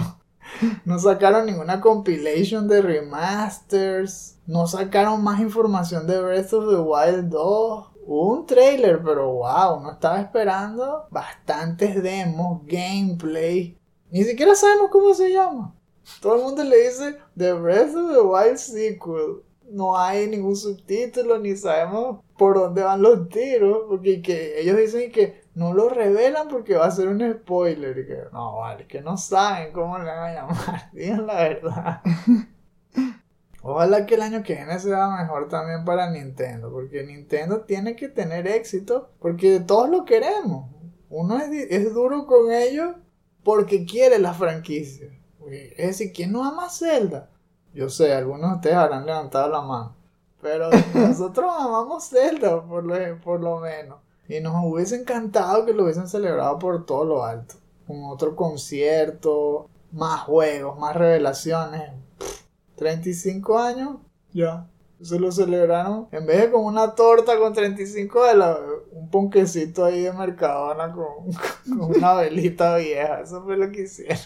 [0.85, 7.31] No sacaron ninguna compilation de remasters, no sacaron más información de Breath of the Wild
[7.31, 7.89] 2.
[8.05, 13.79] Hubo un trailer, pero wow, no estaba esperando bastantes demos, gameplay.
[14.11, 15.75] Ni siquiera sabemos cómo se llama.
[16.21, 19.43] Todo el mundo le dice The Breath of the Wild Sequel.
[19.71, 23.85] No hay ningún subtítulo, ni sabemos por dónde van los tiros.
[23.89, 27.99] Porque que ellos dicen que no lo revelan porque va a ser un spoiler.
[27.99, 30.91] Y que no, vale, que no saben cómo le van a llamar.
[30.93, 32.03] Digan la verdad.
[33.63, 36.71] Ojalá que el año que viene sea mejor también para Nintendo.
[36.71, 39.11] Porque Nintendo tiene que tener éxito.
[39.21, 40.71] Porque todos lo queremos.
[41.11, 42.97] Uno es, es duro con ellos
[43.45, 45.09] porque quiere la franquicia.
[45.51, 47.31] Es decir, ¿quién no ama Zelda?
[47.75, 49.97] Yo sé, algunos de ustedes habrán levantado la mano.
[50.41, 53.99] Pero nosotros amamos Zelda, por lo, por lo menos.
[54.33, 57.57] Y nos hubiese encantado que lo hubiesen celebrado por todo lo alto.
[57.87, 61.91] Con otro concierto, más juegos, más revelaciones.
[62.77, 63.97] 35 años,
[64.33, 64.71] ya.
[65.03, 66.09] Se lo celebraron.
[66.13, 68.59] En vez de con una torta con 35 de la,
[68.93, 71.31] un ponquecito ahí de Mercadona con,
[71.79, 73.21] con una velita vieja.
[73.21, 74.17] Eso fue lo que hicieron.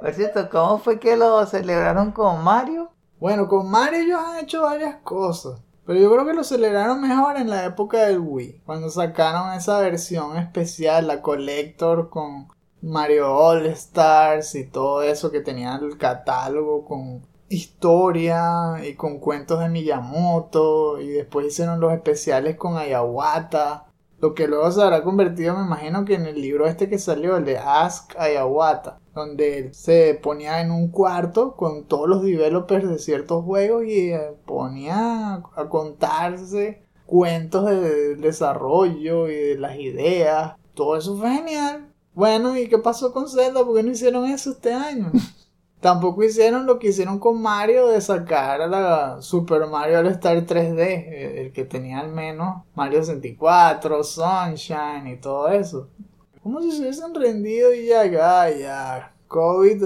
[0.00, 2.92] Por cierto, ¿cómo fue que lo celebraron con Mario?
[3.18, 5.60] Bueno, con Mario ellos han hecho varias cosas.
[5.86, 9.80] Pero yo creo que lo celebraron mejor en la época del Wii, cuando sacaron esa
[9.80, 12.48] versión especial, la Collector con
[12.82, 19.60] Mario All Stars y todo eso que tenía el catálogo con historia y con cuentos
[19.60, 23.86] de Miyamoto y después hicieron los especiales con Ayawata
[24.18, 27.36] lo que luego se habrá convertido, me imagino que en el libro este que salió,
[27.36, 32.88] el de Ask Ayawata, donde él se ponía en un cuarto con todos los developers
[32.88, 40.56] de ciertos juegos y eh, ponía a contarse cuentos de desarrollo y de las ideas.
[40.74, 41.92] Todo eso fue genial.
[42.14, 43.64] Bueno, ¿y qué pasó con Zelda?
[43.64, 45.10] ¿Por qué no hicieron eso este año?
[45.80, 50.44] Tampoco hicieron lo que hicieron con Mario de sacar a la Super Mario All Star
[50.44, 55.88] 3D, eh, el que tenía al menos Mario 64, Sunshine y todo eso.
[56.46, 59.12] Como si se hubiesen rendido y ya, ya, ya.
[59.26, 59.82] COVID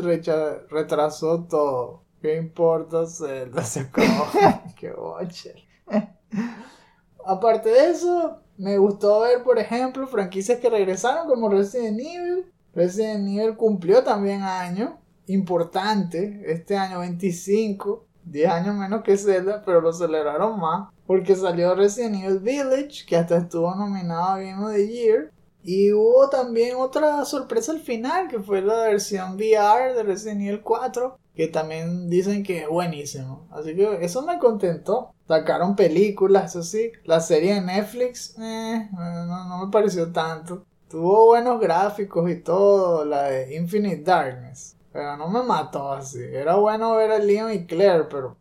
[0.68, 2.02] retrasó todo.
[2.20, 3.62] ¿Qué importa Zelda?
[3.64, 3.90] Se
[4.76, 5.54] Qué boche.
[7.24, 12.52] Aparte de eso, me gustó ver, por ejemplo, franquicias que regresaron como Resident Evil.
[12.74, 19.80] Resident Evil cumplió también año importante este año 25, 10 años menos que Zelda, pero
[19.80, 24.72] lo celebraron más porque salió Resident Evil Village, que hasta estuvo nominado a Game of
[24.74, 25.32] the Year.
[25.62, 30.62] Y hubo también otra sorpresa al final, que fue la versión VR de Resident Evil
[30.62, 33.46] 4, que también dicen que es buenísimo.
[33.50, 35.14] Así que eso me contentó.
[35.28, 36.92] Sacaron películas, eso sí.
[37.04, 40.64] La serie de Netflix, eh, no, no me pareció tanto.
[40.88, 44.76] Tuvo buenos gráficos y todo, la de Infinite Darkness.
[44.92, 46.18] Pero no me mató así.
[46.20, 48.36] Era bueno ver a Leon y Claire, pero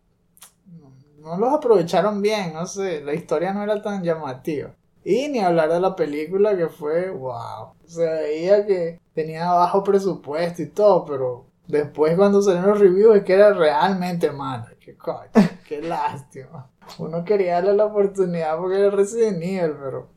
[1.20, 3.02] no los aprovecharon bien, no sé.
[3.02, 4.74] La historia no era tan llamativa.
[5.10, 7.74] Y ni hablar de la película que fue, wow.
[7.84, 13.24] Se veía que tenía bajo presupuesto y todo, pero después cuando salieron los reviews es
[13.24, 14.72] que era realmente mala.
[14.80, 15.32] Qué coño,
[15.68, 16.70] qué lástima.
[17.00, 20.10] Uno quería darle la oportunidad porque era Resident Evil, pero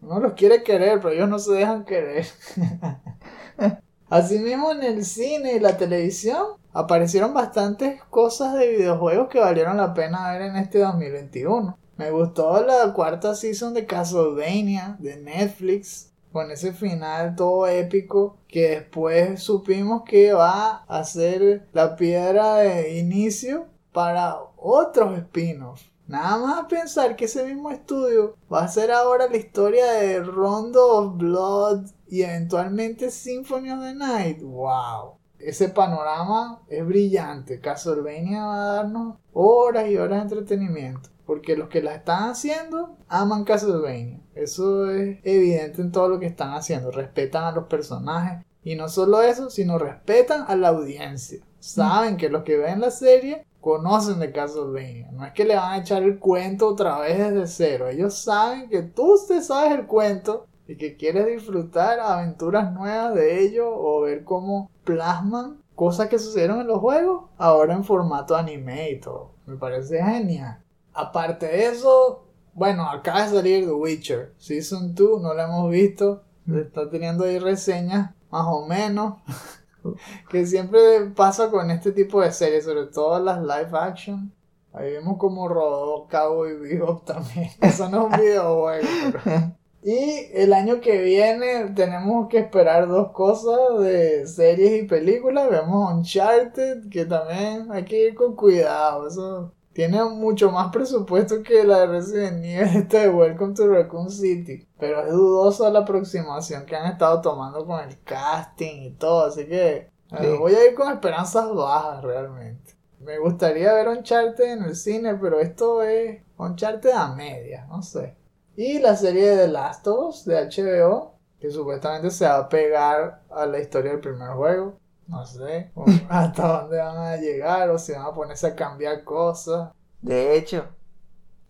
[0.00, 2.26] uno los quiere querer, pero ellos no se dejan querer.
[4.08, 9.92] Asimismo en el cine y la televisión aparecieron bastantes cosas de videojuegos que valieron la
[9.92, 11.76] pena ver en este 2021.
[11.98, 18.68] Me gustó la cuarta season de Castlevania de Netflix con ese final todo épico que
[18.68, 25.90] después supimos que va a ser la piedra de inicio para otros spin-offs.
[26.06, 30.98] Nada más pensar que ese mismo estudio va a ser ahora la historia de Rondo
[30.98, 34.40] of Blood y eventualmente Symphony of the Night.
[34.40, 35.16] ¡Wow!
[35.40, 37.58] Ese panorama es brillante.
[37.60, 41.10] Castlevania va a darnos horas y horas de entretenimiento.
[41.28, 44.18] Porque los que la están haciendo aman Castlevania.
[44.34, 46.90] Eso es evidente en todo lo que están haciendo.
[46.90, 48.46] Respetan a los personajes.
[48.62, 51.40] Y no solo eso, sino respetan a la audiencia.
[51.58, 55.10] Saben que los que ven la serie conocen de Castlevania.
[55.12, 57.88] No es que le van a echar el cuento otra vez desde cero.
[57.88, 63.44] Ellos saben que tú te sabes el cuento y que quieres disfrutar aventuras nuevas de
[63.44, 68.92] ellos o ver cómo plasman cosas que sucedieron en los juegos ahora en formato anime
[68.92, 69.32] y todo.
[69.44, 70.62] Me parece genial.
[70.98, 76.24] Aparte de eso, bueno, acaba de salir The Witcher Season 2, no lo hemos visto.
[76.52, 79.14] Está teniendo ahí reseñas más o menos.
[80.28, 80.80] que siempre
[81.14, 84.32] pasa con este tipo de series, sobre todo las live action.
[84.72, 87.50] Ahí vemos como rodó Cowboy Bebop también.
[87.60, 89.52] Eso no es un videojuego, pero...
[89.80, 95.48] Y el año que viene tenemos que esperar dos cosas de series y películas.
[95.48, 99.06] Vemos Uncharted, que también hay que ir con cuidado.
[99.06, 104.10] Eso tiene mucho más presupuesto que la de Resident Evil esta de Welcome to Raccoon
[104.10, 104.66] City.
[104.76, 109.26] Pero es dudosa la aproximación que han estado tomando con el casting y todo.
[109.26, 109.88] Así que
[110.36, 112.74] voy a ir con esperanzas bajas realmente.
[112.98, 118.16] Me gustaría ver Uncharted en el cine, pero esto es Uncharted a media, no sé.
[118.56, 122.48] Y la serie de The Last of Us de HBO, que supuestamente se va a
[122.48, 124.80] pegar a la historia del primer juego.
[125.08, 125.72] No sé
[126.08, 129.70] hasta dónde van a llegar o si van a ponerse a cambiar cosas.
[130.00, 130.66] De hecho,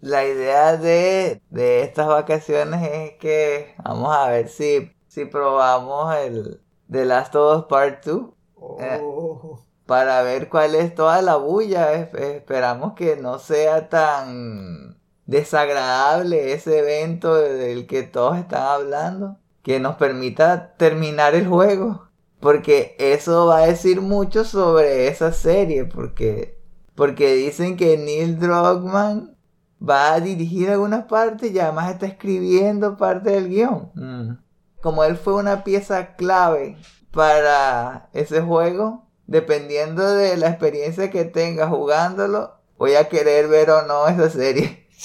[0.01, 6.61] la idea de, estas vacaciones es que vamos a ver si, si probamos el
[6.91, 8.31] The Last of Us Part 2.
[8.81, 9.03] Eh,
[9.87, 11.95] para ver cuál es toda la bulla.
[11.95, 19.97] Esperamos que no sea tan desagradable ese evento del que todos están hablando, que nos
[19.97, 22.08] permita terminar el juego,
[22.41, 26.59] porque eso va a decir mucho sobre esa serie, porque,
[26.95, 29.37] porque dicen que Neil Druckmann
[29.87, 33.91] va a dirigir algunas partes y además está escribiendo parte del guion.
[33.95, 34.39] Mm.
[34.81, 36.77] Como él fue una pieza clave
[37.11, 43.83] para ese juego, dependiendo de la experiencia que tenga jugándolo, voy a querer ver o
[43.83, 44.87] no esa serie.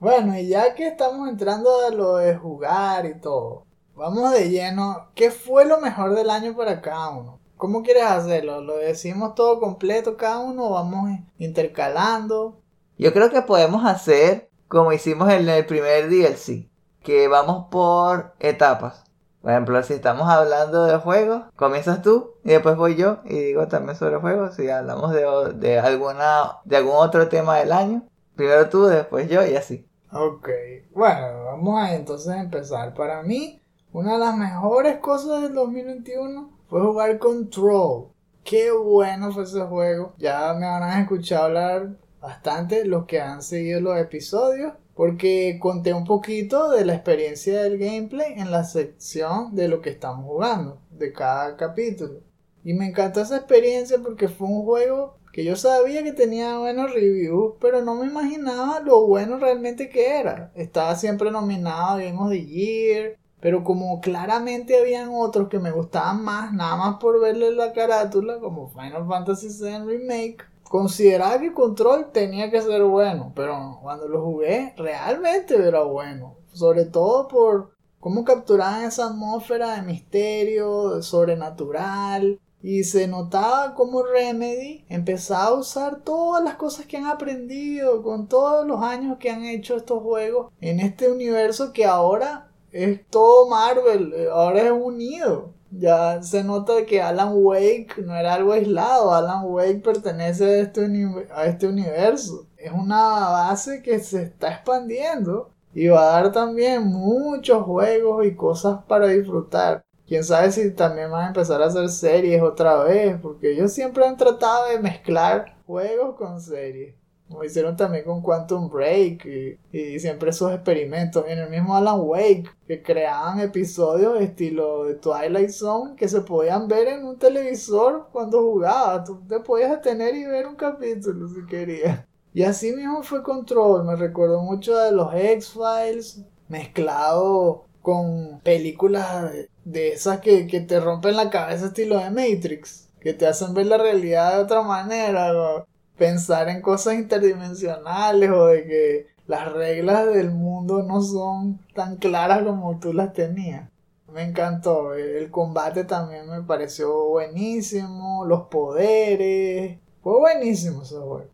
[0.00, 3.66] Bueno, y ya que estamos entrando a lo de jugar y todo,
[3.98, 5.08] vamos de lleno.
[5.14, 7.40] ¿Qué fue lo mejor del año para cada uno?
[7.56, 8.62] ¿Cómo quieres hacerlo?
[8.62, 12.60] ¿Lo decimos todo completo cada uno o vamos intercalando?
[12.96, 16.68] Yo creo que podemos hacer como hicimos en el primer DLC,
[17.02, 19.04] que vamos por etapas.
[19.40, 23.66] Por ejemplo, si estamos hablando de juegos, comienzas tú y después voy yo y digo
[23.66, 24.54] también sobre juegos.
[24.56, 25.24] Si hablamos de,
[25.54, 29.88] de, alguna, de algún otro tema del año, primero tú, después yo y así.
[30.12, 30.48] Ok,
[30.92, 32.94] bueno, vamos a entonces empezar.
[32.94, 33.62] Para mí,
[33.92, 38.08] una de las mejores cosas del 2021 fue jugar Control.
[38.44, 40.14] Qué bueno fue ese juego.
[40.18, 44.74] Ya me habrán escuchado hablar bastante los que han seguido los episodios.
[44.94, 49.90] Porque conté un poquito de la experiencia del gameplay en la sección de lo que
[49.90, 52.20] estamos jugando, de cada capítulo.
[52.64, 56.92] Y me encantó esa experiencia porque fue un juego que yo sabía que tenía buenos
[56.92, 60.50] reviews, pero no me imaginaba lo bueno realmente que era.
[60.56, 65.70] Estaba siempre nominado a Game of the Year, pero como claramente habían otros que me
[65.70, 71.52] gustaban más, nada más por verle la carátula, como Final Fantasy VII Remake, consideraba que
[71.52, 76.36] Control tenía que ser bueno, pero cuando lo jugué realmente era bueno.
[76.52, 84.02] Sobre todo por cómo capturaban esa atmósfera de misterio, de sobrenatural, y se notaba como
[84.02, 89.30] Remedy empezaba a usar todas las cosas que han aprendido con todos los años que
[89.30, 94.72] han hecho estos juegos en este universo que ahora es todo Marvel, eh, ahora es
[94.72, 95.54] unido.
[95.70, 100.88] Ya se nota que Alan Wake no era algo aislado, Alan Wake pertenece a este,
[101.30, 102.46] a este universo.
[102.56, 108.34] Es una base que se está expandiendo y va a dar también muchos juegos y
[108.34, 109.84] cosas para disfrutar.
[110.06, 114.06] Quién sabe si también van a empezar a hacer series otra vez, porque ellos siempre
[114.06, 116.94] han tratado de mezclar juegos con series.
[117.28, 119.26] Como hicieron también con Quantum Break
[119.72, 121.24] y, siempre esos experimentos.
[121.28, 126.68] En el mismo Alan Wake, que creaban episodios estilo de Twilight Zone que se podían
[126.68, 129.04] ver en un televisor cuando jugaba.
[129.04, 132.06] Tú te podías detener y ver un capítulo si querías.
[132.32, 133.84] Y así mismo fue Control.
[133.84, 139.32] Me recuerdo mucho de los X-Files mezclado con películas
[139.64, 142.88] de, esas que, que, te rompen la cabeza estilo de Matrix.
[143.00, 145.66] Que te hacen ver la realidad de otra manera
[145.98, 152.44] pensar en cosas interdimensionales o de que las reglas del mundo no son tan claras
[152.44, 153.68] como tú las tenías.
[154.10, 161.26] Me encantó, el combate también me pareció buenísimo, los poderes, fue buenísimo ese juego.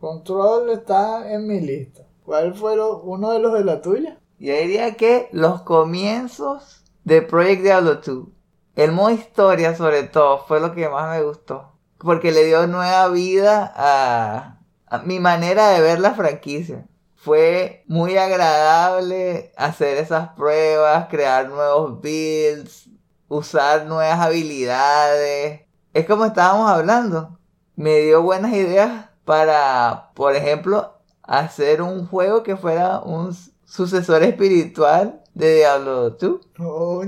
[0.00, 2.06] Control está en mi lista.
[2.24, 4.18] ¿Cuál fue uno de los de la tuya?
[4.38, 8.28] Yo diría que los comienzos de Project Diablo 2.
[8.76, 11.71] El modo historia sobre todo fue lo que más me gustó
[12.02, 14.58] porque le dio nueva vida a,
[15.04, 16.86] mi manera de ver la franquicia.
[17.16, 22.90] Fue muy agradable hacer esas pruebas, crear nuevos builds,
[23.28, 25.62] usar nuevas habilidades.
[25.94, 27.38] Es como estábamos hablando.
[27.76, 33.34] Me dio buenas ideas para, por ejemplo, hacer un juego que fuera un
[33.64, 36.40] sucesor espiritual de Diablo 2.
[36.58, 37.04] Oh,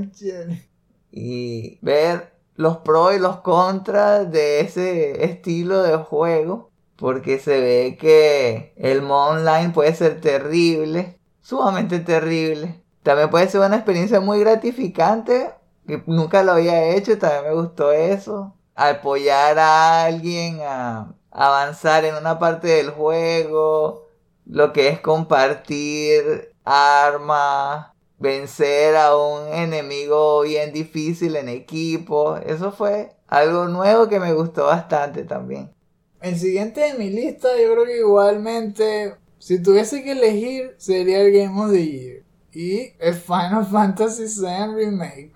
[1.11, 6.71] y ver los pros y los contras de ese estilo de juego.
[6.97, 12.83] Porque se ve que el modo online puede ser terrible, sumamente terrible.
[13.03, 15.51] También puede ser una experiencia muy gratificante,
[15.87, 18.55] que nunca lo había hecho también me gustó eso.
[18.75, 24.07] Apoyar a alguien a avanzar en una parte del juego,
[24.47, 27.89] lo que es compartir armas,
[28.19, 32.37] vencer a un enemigo bien difícil en equipo.
[32.37, 35.73] Eso fue algo nuevo que me gustó bastante también.
[36.21, 41.33] El siguiente de mi lista, yo creo que igualmente, si tuviese que elegir, sería el
[41.33, 42.23] Game of the Year.
[42.53, 45.35] Y el Final Fantasy VII Remake.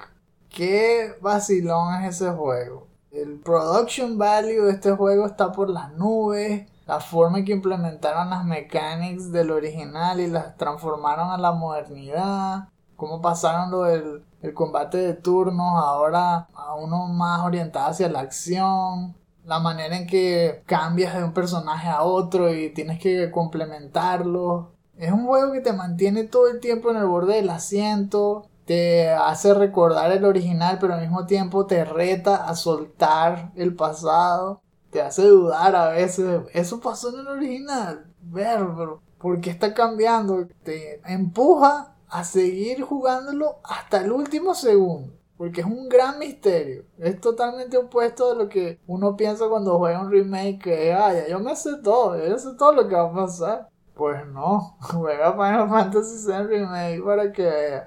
[0.49, 2.87] Qué vacilón es ese juego.
[3.11, 6.67] El production value de este juego está por las nubes.
[6.89, 12.69] La forma en que implementaron las mechanics del original y las transformaron a la modernidad
[12.97, 18.21] cómo pasaron lo del el combate de turnos ahora a uno más orientado hacia la
[18.21, 24.73] acción, la manera en que cambias de un personaje a otro y tienes que complementarlo.
[24.97, 29.11] Es un juego que te mantiene todo el tiempo en el borde del asiento, te
[29.11, 34.61] hace recordar el original, pero al mismo tiempo te reta a soltar el pasado,
[34.91, 39.75] te hace dudar a veces, eso pasó en el original, ver, pero ¿por qué está
[39.75, 40.47] cambiando?
[40.63, 45.13] Te empuja a seguir jugándolo hasta el último segundo.
[45.37, 46.85] Porque es un gran misterio.
[46.99, 50.59] Es totalmente opuesto a lo que uno piensa cuando juega un remake.
[50.59, 53.69] Que, ah, yo me sé todo, yo sé todo lo que va a pasar.
[53.95, 57.83] Pues no, juega Final Fantasy VII Remake para que.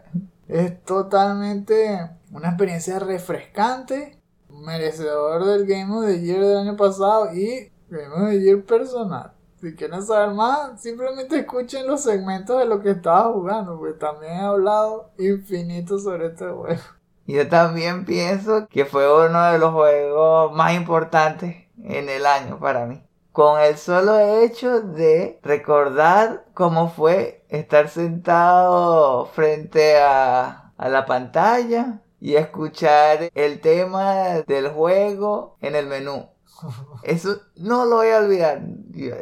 [0.48, 4.21] Es totalmente una experiencia refrescante,
[4.62, 9.34] merecedor del Game of the Year del año pasado y Game of the Year personal.
[9.60, 14.34] Si quieren saber más, simplemente escuchen los segmentos de lo que estaba jugando, porque también
[14.34, 16.82] he hablado infinito sobre este juego.
[17.28, 22.86] Yo también pienso que fue uno de los juegos más importantes en el año para
[22.88, 23.04] mí.
[23.32, 32.02] Con el solo hecho de recordar cómo fue estar sentado frente a, a la pantalla
[32.22, 36.30] y escuchar el tema del juego en el menú.
[37.04, 38.62] Eso no lo voy a olvidar.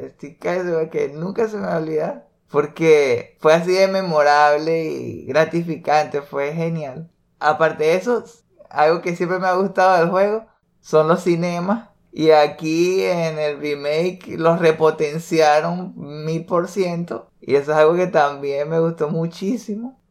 [0.03, 2.27] Estoy casi seguro que nunca se me va a olvidar.
[2.51, 6.21] Porque fue así de memorable y gratificante.
[6.21, 7.09] Fue genial.
[7.39, 8.23] Aparte de eso,
[8.69, 10.47] algo que siempre me ha gustado del juego
[10.81, 11.89] son los cinemas.
[12.11, 17.29] Y aquí en el remake los repotenciaron mil por ciento.
[17.39, 20.01] Y eso es algo que también me gustó muchísimo.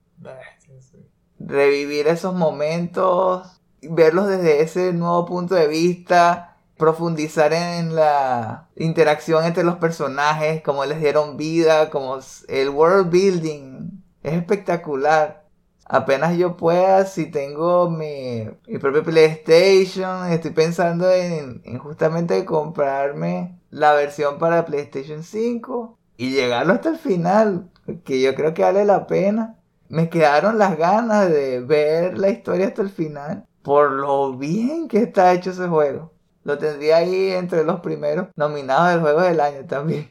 [1.38, 9.64] Revivir esos momentos, verlos desde ese nuevo punto de vista, profundizar en la interacción entre
[9.64, 12.18] los personajes, cómo les dieron vida, como
[12.48, 14.02] el world building.
[14.22, 15.48] Es espectacular
[15.88, 23.58] apenas yo pueda, si tengo mi, mi propio PlayStation, estoy pensando en, en, justamente comprarme
[23.70, 27.70] la versión para PlayStation 5 y llegarlo hasta el final,
[28.04, 29.57] que yo creo que vale la pena.
[29.88, 34.98] Me quedaron las ganas de ver la historia hasta el final, por lo bien que
[34.98, 36.12] está hecho ese juego.
[36.44, 40.10] Lo tendría ahí entre los primeros nominados del juego del año también.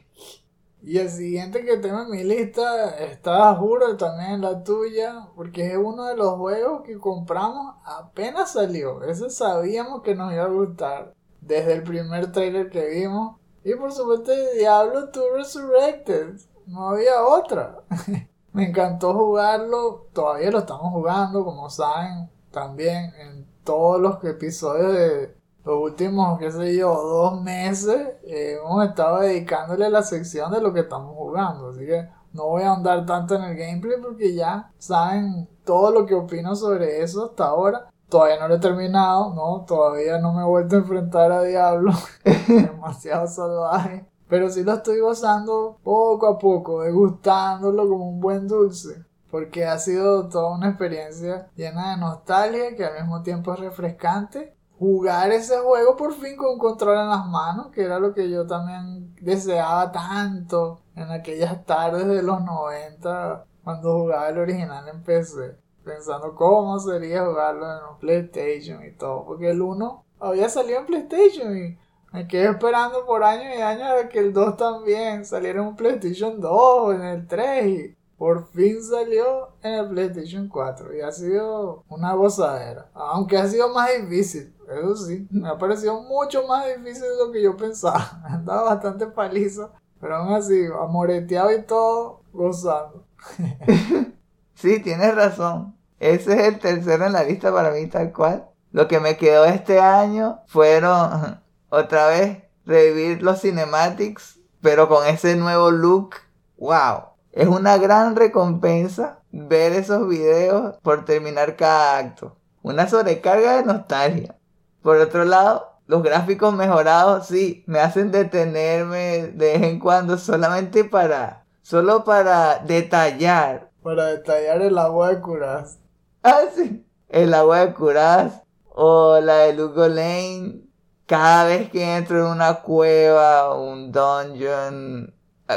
[0.82, 5.72] Y el siguiente que tengo en mi lista está, juro, también en la tuya, porque
[5.72, 9.02] es uno de los juegos que compramos apenas salió.
[9.04, 13.36] Ese sabíamos que nos iba a gustar desde el primer trailer que vimos.
[13.64, 16.36] Y por supuesto, Diablo 2 Resurrected.
[16.66, 17.80] No había otra.
[18.52, 20.06] Me encantó jugarlo.
[20.12, 26.50] Todavía lo estamos jugando, como saben, también en todos los episodios de los últimos, qué
[26.50, 31.14] sé yo, dos meses eh, hemos estado dedicándole a la sección de lo que estamos
[31.14, 31.68] jugando.
[31.68, 36.06] Así que no voy a andar tanto en el gameplay porque ya saben todo lo
[36.06, 37.90] que opino sobre eso hasta ahora.
[38.08, 39.66] Todavía no lo he terminado, ¿no?
[39.66, 41.92] Todavía no me he vuelto a enfrentar a Diablo.
[42.48, 44.06] Demasiado salvaje.
[44.28, 49.04] Pero sí lo estoy gozando poco a poco, degustándolo como un buen dulce.
[49.30, 54.54] Porque ha sido toda una experiencia llena de nostalgia que al mismo tiempo es refrescante
[54.78, 58.30] jugar ese juego por fin con un control en las manos, que era lo que
[58.30, 65.02] yo también deseaba tanto en aquellas tardes de los 90 cuando jugaba el original en
[65.02, 70.78] PC, pensando cómo sería jugarlo en un PlayStation y todo, porque el 1 había salido
[70.78, 71.78] en PlayStation y
[72.12, 75.76] me quedé esperando por años y años de que el 2 también saliera en un
[75.76, 81.12] PlayStation 2, en el 3 y por fin salió en el PlayStation 4 y ha
[81.12, 86.66] sido una gozadera, aunque ha sido más difícil eso sí, me ha parecido mucho más
[86.66, 88.20] difícil de lo que yo pensaba.
[88.22, 93.04] Me han dado bastante paliza, pero aún así, amoreteado y todo, gozando.
[94.54, 95.74] sí, tienes razón.
[95.98, 98.48] Ese es el tercero en la lista para mí, tal cual.
[98.70, 101.40] Lo que me quedó este año fueron
[101.70, 106.16] otra vez revivir los cinematics, pero con ese nuevo look.
[106.58, 107.04] ¡Wow!
[107.32, 112.36] Es una gran recompensa ver esos videos por terminar cada acto.
[112.62, 114.36] Una sobrecarga de nostalgia.
[114.82, 120.84] Por otro lado, los gráficos mejorados sí me hacen detenerme de vez en cuando solamente
[120.84, 123.70] para solo para detallar.
[123.82, 125.78] Para detallar el agua de Curaz.
[126.22, 126.84] Ah, sí.
[127.08, 130.67] El agua de Curaz o la de Lugo Lane.
[131.08, 135.14] Cada vez que entro en una cueva, un dungeon,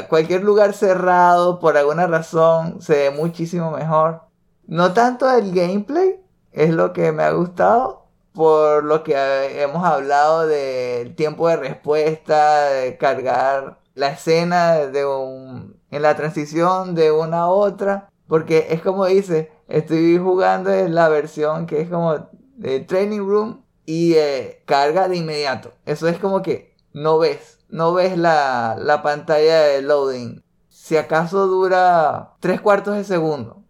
[0.08, 4.22] cualquier lugar cerrado, por alguna razón, se ve muchísimo mejor.
[4.66, 6.18] No tanto el gameplay,
[6.52, 12.70] es lo que me ha gustado, por lo que hemos hablado del tiempo de respuesta,
[12.70, 18.80] de cargar la escena de un, en la transición de una a otra, porque es
[18.80, 22.26] como dice, estoy jugando en la versión que es como
[22.56, 25.72] de training room y eh, carga de inmediato.
[25.86, 30.42] Eso es como que no ves, no ves la, la pantalla de loading.
[30.68, 33.62] Si acaso dura tres cuartos de segundo.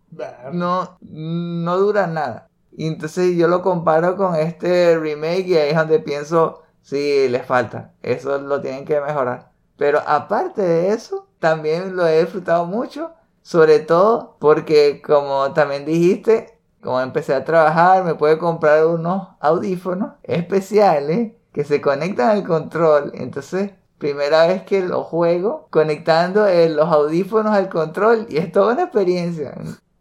[0.52, 2.48] No, no dura nada.
[2.72, 7.44] Y entonces yo lo comparo con este remake y ahí es donde pienso, sí, les
[7.44, 7.92] falta.
[8.02, 9.52] Eso lo tienen que mejorar.
[9.76, 13.12] Pero aparte de eso, también lo he disfrutado mucho.
[13.42, 20.14] Sobre todo porque, como también dijiste, como empecé a trabajar, me puede comprar unos audífonos
[20.22, 23.12] especiales que se conectan al control.
[23.14, 23.72] Entonces
[24.02, 28.82] Primera vez que lo juego conectando eh, los audífonos al control y es toda una
[28.82, 29.54] experiencia.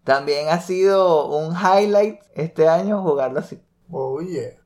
[0.03, 3.61] También ha sido un highlight este año jugarlo así.
[3.91, 4.59] Oye.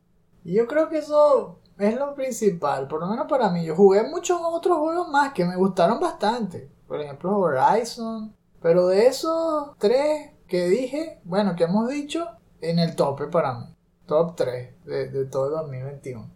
[0.45, 3.65] Y yo creo que eso es lo principal, por lo menos para mí.
[3.65, 6.71] Yo jugué muchos otros juegos más que me gustaron bastante.
[6.87, 8.33] Por ejemplo, Horizon.
[8.61, 12.27] Pero de esos tres que dije, bueno, que hemos dicho,
[12.61, 13.75] en el tope para mí.
[14.05, 16.35] Top 3 de, de todo el 2021.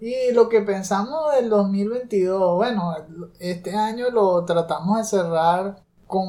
[0.00, 2.94] Y lo que pensamos del 2022, bueno,
[3.38, 6.26] este año lo tratamos de cerrar con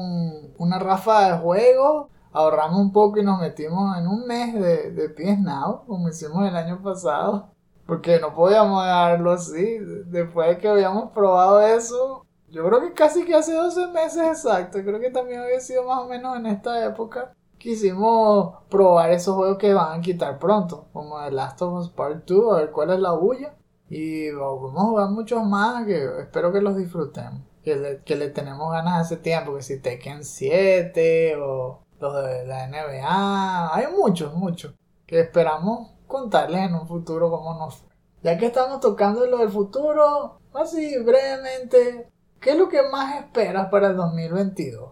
[0.58, 2.08] una rafa de juegos.
[2.32, 6.46] Ahorramos un poco y nos metimos en un mes de, de PS Now, como hicimos
[6.46, 7.50] el año pasado.
[7.86, 9.78] Porque no podíamos dejarlo así.
[10.06, 14.78] Después de que habíamos probado eso, yo creo que casi que hace 12 meses exacto.
[14.82, 17.32] Creo que también había sido más o menos en esta época.
[17.56, 20.86] Quisimos probar esos juegos que van a quitar pronto.
[20.92, 23.56] Como The Last of Us Part 2, a ver cuál es la bulla.
[23.88, 27.40] Y vamos a jugar muchos más que espero que los disfrutemos.
[27.64, 29.54] Que le, que le tenemos ganas hace tiempo.
[29.54, 33.74] Que si Tekken 7 o los de la NBA.
[33.74, 34.74] Hay muchos, muchos.
[35.06, 37.88] Que esperamos contarles en un futuro cómo nos fue.
[38.22, 42.11] Ya que estamos tocando lo del futuro, así brevemente,
[42.42, 44.90] ¿qué es lo que más esperas para el 2022?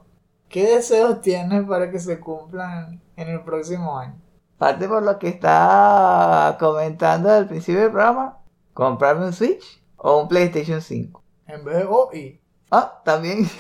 [0.48, 4.14] ¿Qué deseos tienes para que se cumplan en el próximo año?
[4.56, 8.38] Parte por lo que está comentando al principio del programa,
[8.72, 11.22] comprarme un Switch o un PlayStation 5.
[11.46, 12.40] En vez de OI.
[12.70, 13.44] Ah, también.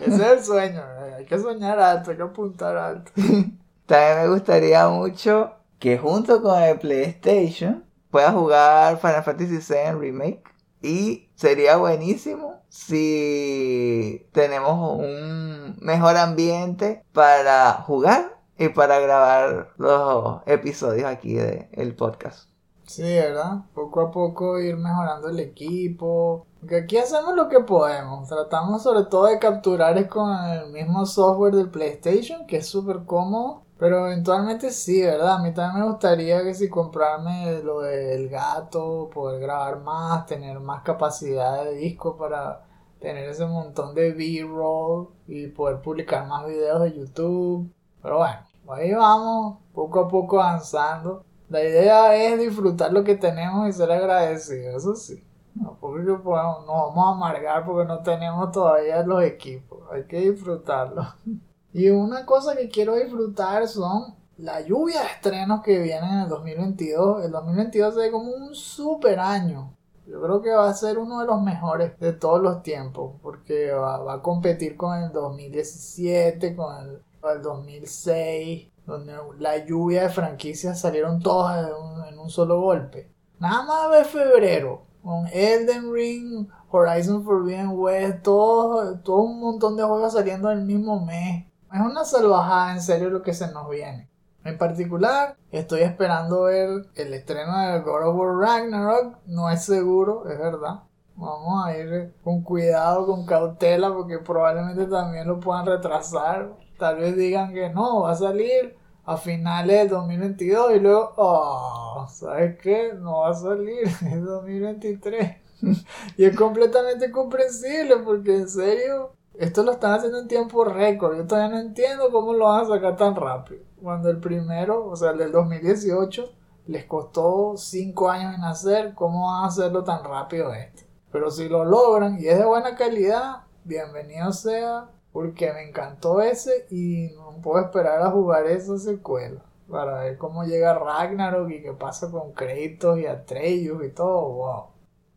[0.00, 1.14] Ese es el sueño, eh.
[1.18, 3.12] hay que soñar alto, hay que apuntar alto.
[3.86, 10.42] También me gustaría mucho que junto con el PlayStation pueda jugar Final Fantasy VII Remake.
[10.82, 21.06] Y sería buenísimo si tenemos un mejor ambiente para jugar y para grabar los episodios
[21.06, 22.50] aquí del podcast.
[22.84, 23.62] Sí, ¿verdad?
[23.72, 26.46] Poco a poco ir mejorando el equipo.
[26.60, 28.28] Porque aquí hacemos lo que podemos.
[28.28, 33.62] Tratamos sobre todo de capturar con el mismo software del PlayStation, que es súper cómodo.
[33.80, 35.36] Pero eventualmente sí, ¿verdad?
[35.36, 40.60] A mí también me gustaría que si comprarme lo del gato, poder grabar más, tener
[40.60, 42.66] más capacidad de disco para
[43.00, 47.72] tener ese montón de B-roll y poder publicar más videos de YouTube.
[48.02, 51.24] Pero bueno, ahí vamos, poco a poco avanzando.
[51.48, 55.24] La idea es disfrutar lo que tenemos y ser agradecidos, eso sí.
[55.54, 59.78] No, porque podemos, nos vamos a amargar porque no tenemos todavía los equipos.
[59.90, 61.02] Hay que disfrutarlo.
[61.72, 66.28] Y una cosa que quiero disfrutar son la lluvia de estrenos que vienen en el
[66.28, 67.24] 2022.
[67.24, 69.76] El 2022 se ve como un super año.
[70.06, 73.12] Yo creo que va a ser uno de los mejores de todos los tiempos.
[73.22, 78.68] Porque va, a competir con el 2017, con el, 2006.
[78.86, 83.12] Donde la lluvia de franquicias salieron todas en un, en un solo golpe.
[83.38, 84.82] Nada más de febrero.
[85.02, 90.64] Con Elden Ring, Horizon Forbidden West, todo, todo un montón de juegos saliendo en el
[90.64, 91.49] mismo mes.
[91.72, 94.08] Es una salvajada en serio lo que se nos viene.
[94.42, 99.18] En particular, estoy esperando ver el estreno de God of War Ragnarok.
[99.26, 100.80] No es seguro, es verdad.
[101.14, 106.56] Vamos a ir con cuidado, con cautela, porque probablemente también lo puedan retrasar.
[106.76, 112.06] Tal vez digan que no, va a salir a finales del 2022 y luego, oh,
[112.08, 112.94] ¿sabes qué?
[112.94, 115.36] No va a salir, es 2023.
[116.16, 121.16] y es completamente comprensible porque en serio esto lo están haciendo en tiempo récord.
[121.16, 123.62] Yo todavía no entiendo cómo lo van a sacar tan rápido.
[123.82, 126.30] Cuando el primero, o sea, el del 2018,
[126.66, 130.86] les costó 5 años en hacer, ¿cómo van a hacerlo tan rápido este?
[131.10, 136.66] Pero si lo logran y es de buena calidad, bienvenido sea, porque me encantó ese
[136.70, 139.42] y no puedo esperar a jugar esa secuela.
[139.68, 144.64] Para ver cómo llega Ragnarok y qué pasa con Kratos y Atreus y todo, wow.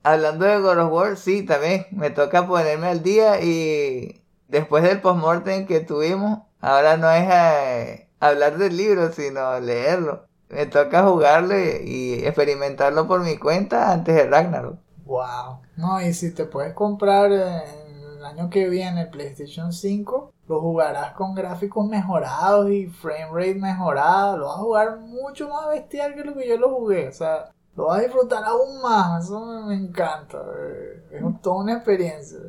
[0.03, 4.99] Hablando de God of War, sí, también me toca ponerme al día y después del
[4.99, 10.25] postmortem que tuvimos, ahora no es eh, hablar del libro, sino leerlo.
[10.49, 14.77] Me toca jugarlo y, experimentarlo por mi cuenta antes de Ragnarok.
[15.05, 15.61] Wow.
[15.77, 21.13] No, y si te puedes comprar el año que viene el PlayStation 5, lo jugarás
[21.13, 24.35] con gráficos mejorados y frame rate mejorada.
[24.35, 27.07] Lo vas a jugar mucho más bestial que lo que yo lo jugué.
[27.07, 29.25] O sea, lo vas a disfrutar aún más.
[29.25, 30.39] Eso me encanta.
[30.57, 32.39] Eh, es toda una experiencia.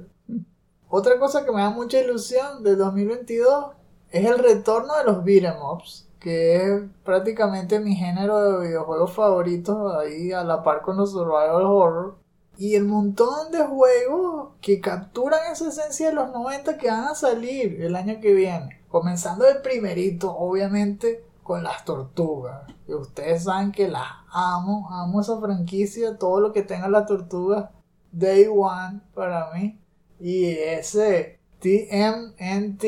[0.89, 3.73] Otra cosa que me da mucha ilusión del 2022
[4.11, 9.93] es el retorno de los beat'em ups, que es prácticamente mi género de videojuegos favoritos,
[9.97, 12.15] ahí a la par con los survival horror.
[12.57, 17.15] Y el montón de juegos que capturan esa esencia de los 90 que van a
[17.17, 18.85] salir el año que viene.
[18.89, 22.63] Comenzando el primerito, obviamente, con las tortugas.
[22.89, 27.71] Y ustedes saben que las amo, amo esa franquicia, todo lo que tenga la tortuga
[28.11, 29.81] Day One para mí.
[30.19, 32.83] Y ese TMNT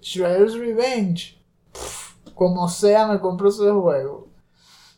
[0.00, 1.42] Shredder's Revenge.
[2.34, 4.28] como sea, me compro ese juego.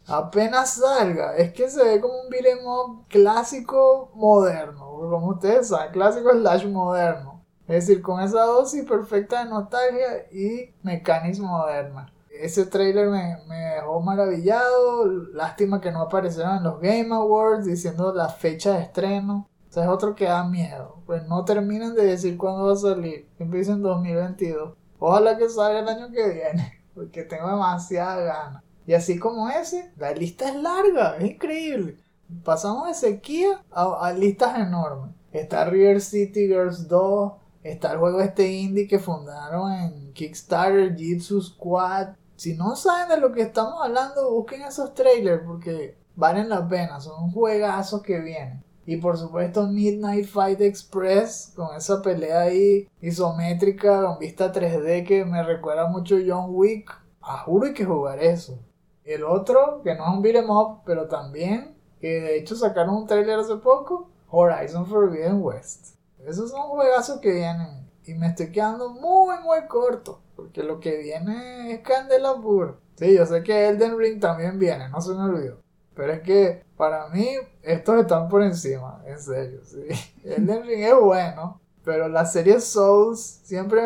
[0.06, 4.84] Apenas salga, es que se ve como un beat'em up clásico moderno.
[5.10, 7.44] Como ustedes saben, clásico slash moderno.
[7.66, 12.12] Es decir, con esa dosis perfecta de nostalgia y mecánicas modernas.
[12.40, 15.06] Ese trailer me, me, dejó maravillado.
[15.32, 19.48] Lástima que no aparecieron en los Game Awards diciendo la fecha de estreno.
[19.68, 21.02] O sea, es otro que da miedo.
[21.06, 23.28] Pues no terminan de decir cuándo va a salir.
[23.36, 24.74] Siempre dicen 2022.
[24.98, 26.82] Ojalá que salga el año que viene.
[26.94, 28.62] Porque tengo demasiada ganas.
[28.86, 31.96] Y así como ese, la lista es larga, es increíble.
[32.44, 35.12] Pasamos de sequía a, a listas enormes.
[35.32, 37.32] Está River City Girls 2,
[37.62, 42.14] está el juego este indie que fundaron en Kickstarter, Jitsu Squad.
[42.36, 47.00] Si no saben de lo que estamos hablando, busquen esos trailers porque valen la pena,
[47.00, 48.62] son juegazos que vienen.
[48.84, 55.24] Y por supuesto Midnight Fight Express con esa pelea ahí isométrica con vista 3D que
[55.24, 56.92] me recuerda mucho a John Wick.
[57.20, 58.58] Ah, juro hay que jugar eso.
[59.02, 63.06] El otro, que no es un beat'em up, pero también, que de hecho sacaron un
[63.06, 65.96] trailer hace poco, Horizon Forbidden West.
[66.24, 67.88] Esos son juegazos que vienen.
[68.04, 70.20] Y me estoy quedando muy, muy corto.
[70.36, 72.76] Porque lo que viene es candela pura.
[72.96, 75.58] Sí, yo sé que Elden Ring también viene, no se me olvidó.
[75.94, 77.26] Pero es que para mí
[77.62, 79.60] estos están por encima, en serio.
[79.64, 79.86] Sí.
[80.24, 83.80] Elden Ring es bueno, pero la serie Souls siempre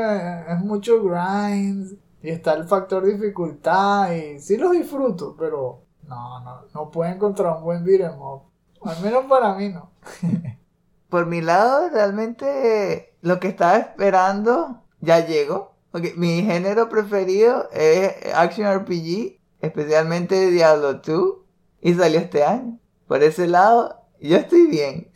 [0.49, 6.63] es mucho grind y está el factor dificultad y sí los disfruto, pero no, no,
[6.75, 8.43] no puedo encontrar un buen beat'em up.
[8.83, 9.91] Al menos para mí no.
[11.09, 15.70] Por mi lado, realmente lo que estaba esperando ya llegó.
[15.91, 21.34] Porque mi género preferido es Action RPG, especialmente Diablo 2,
[21.80, 22.78] y salió este año.
[23.07, 25.11] Por ese lado, yo estoy bien.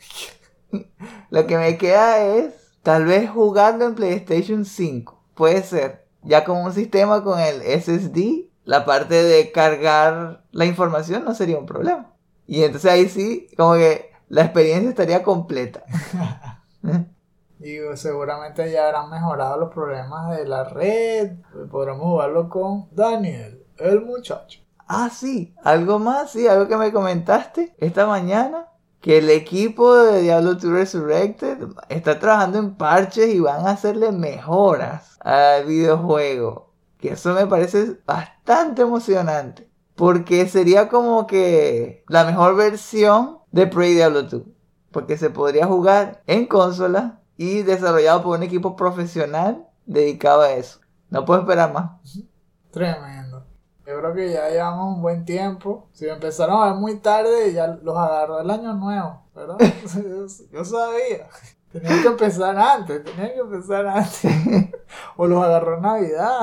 [1.29, 2.53] lo que me queda es
[2.83, 5.23] tal vez jugando en PlayStation 5.
[5.33, 11.23] Puede ser ya con un sistema con el SSD, la parte de cargar la información
[11.23, 12.13] no sería un problema.
[12.47, 15.83] Y entonces ahí sí, como que la experiencia estaría completa.
[17.59, 21.31] y seguramente ya habrán mejorado los problemas de la red.
[21.71, 24.61] Podremos jugarlo con Daniel, el muchacho.
[24.87, 28.67] Ah, sí, algo más, sí, algo que me comentaste esta mañana
[29.05, 34.11] que el equipo de Diablo 2 Resurrected está trabajando en parches y van a hacerle
[34.11, 36.73] mejoras al videojuego.
[36.99, 39.69] Que eso me parece bastante emocionante.
[39.93, 44.41] Porque sería como que la mejor versión de Prey Diablo 2.
[44.91, 50.79] Porque se podría jugar en consola y desarrollado por un equipo profesional dedicado a eso.
[51.09, 51.91] No puedo esperar más.
[52.71, 53.45] Tremendo.
[53.85, 55.87] Yo creo que ya llevamos un buen tiempo.
[55.93, 59.57] Si empezaron a ver muy tarde, ya los agarró el año nuevo, ¿verdad?
[60.51, 61.27] yo, sabía.
[61.71, 64.23] Tenían que empezar antes, tenían que empezar antes.
[65.17, 66.41] o los agarró Navidad.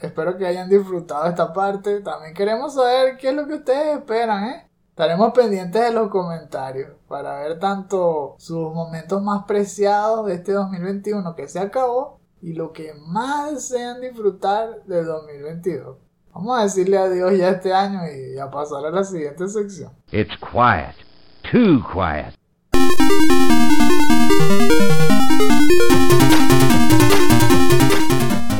[0.00, 2.00] Espero que hayan disfrutado esta parte.
[2.00, 4.65] También queremos saber qué es lo que ustedes esperan, ¿eh?
[4.96, 11.34] Estaremos pendientes de los comentarios para ver tanto sus momentos más preciados de este 2021
[11.34, 15.98] que se acabó y lo que más desean disfrutar del 2022.
[16.32, 19.92] Vamos a decirle adiós ya este año y a pasar a la siguiente sección.
[20.12, 20.96] It's quiet,
[21.52, 22.34] too quiet.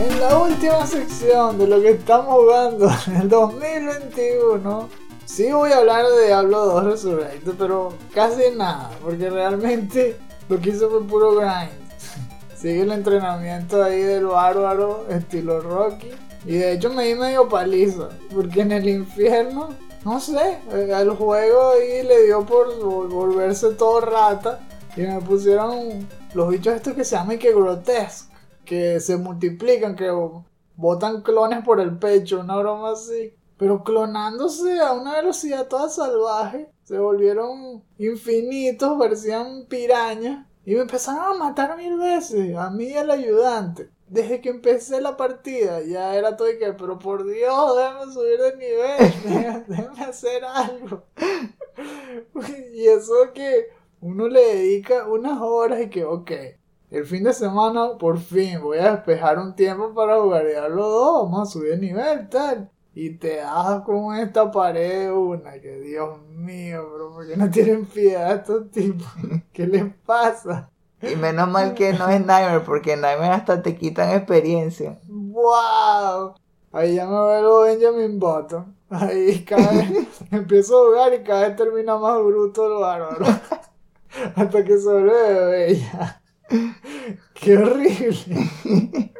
[0.07, 5.79] En la última sección de lo que estamos jugando en el 2021, sí voy a
[5.79, 10.17] hablar de Diablo 2 Resurrected, pero casi nada, porque realmente
[10.49, 11.71] lo que hice fue puro grind
[12.57, 16.11] sigue el entrenamiento ahí del bárbaro, estilo Rocky.
[16.47, 19.71] Y de hecho me di medio paliza, porque en el infierno,
[20.05, 24.61] no sé, el juego ahí le dio por volverse todo rata.
[24.97, 28.33] Y me pusieron los bichos estos que se llaman que grotesque,
[28.65, 30.11] que se multiplican, que
[30.77, 33.35] botan clones por el pecho, una broma así.
[33.59, 40.47] Pero clonándose a una velocidad toda salvaje, se volvieron infinitos, parecían pirañas.
[40.65, 43.89] Y me empezaron a matar mil veces, a mí y al ayudante.
[44.09, 48.41] Desde que empecé la partida ya era todo y que, pero por Dios, déjame subir
[48.41, 51.05] de nivel, déjame, hacer algo.
[52.75, 53.69] y eso que
[54.01, 56.31] uno le dedica unas horas y que, ok,
[56.91, 61.23] el fin de semana por fin voy a despejar un tiempo para jugar Diablo 2,
[61.31, 62.71] vamos a subir de nivel, tal.
[62.99, 67.85] Y te das con esta pared una, que Dios mío, bro, ¿por qué no tienen
[67.85, 69.07] piedad estos tipos?
[69.53, 70.71] ¿Qué les pasa?
[71.03, 74.99] Y menos mal que no es Nightmare, porque en Nightmare hasta te quitan experiencia.
[75.09, 76.37] ¡Wow!
[76.73, 78.75] Ahí ya me veo Benjamin Button.
[78.89, 83.27] Ahí cada vez empiezo a jugar y cada vez termina más bruto el bárbaro.
[84.37, 86.23] Hasta que se vuelve bella.
[87.35, 89.13] Qué horrible.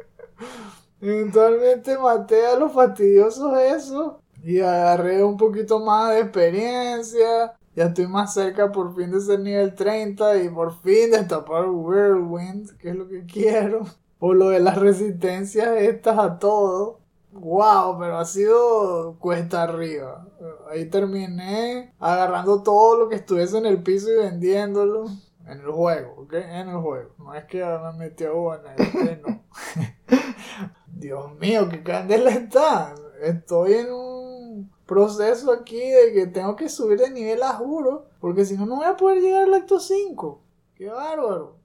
[1.01, 4.21] Eventualmente maté a los fastidiosos eso.
[4.43, 7.53] Y agarré un poquito más de experiencia.
[7.75, 11.69] Ya estoy más cerca por fin de ser nivel 30 y por fin de tapar
[11.69, 13.85] Whirlwind, que es lo que quiero.
[14.19, 17.01] O lo de las resistencias estas a todo.
[17.33, 20.27] Wow, pero ha sido cuesta arriba.
[20.71, 25.05] Ahí terminé agarrando todo lo que estuviese en el piso y vendiéndolo.
[25.45, 26.33] En el juego, ¿ok?
[26.33, 27.11] En el juego.
[27.19, 29.43] No es que me metió en el no.
[30.99, 32.95] Dios mío, qué candela está.
[33.21, 38.07] Estoy en un proceso aquí de que tengo que subir de nivel a juro.
[38.19, 40.41] Porque si no, no voy a poder llegar al acto 5.
[40.75, 41.57] Qué bárbaro.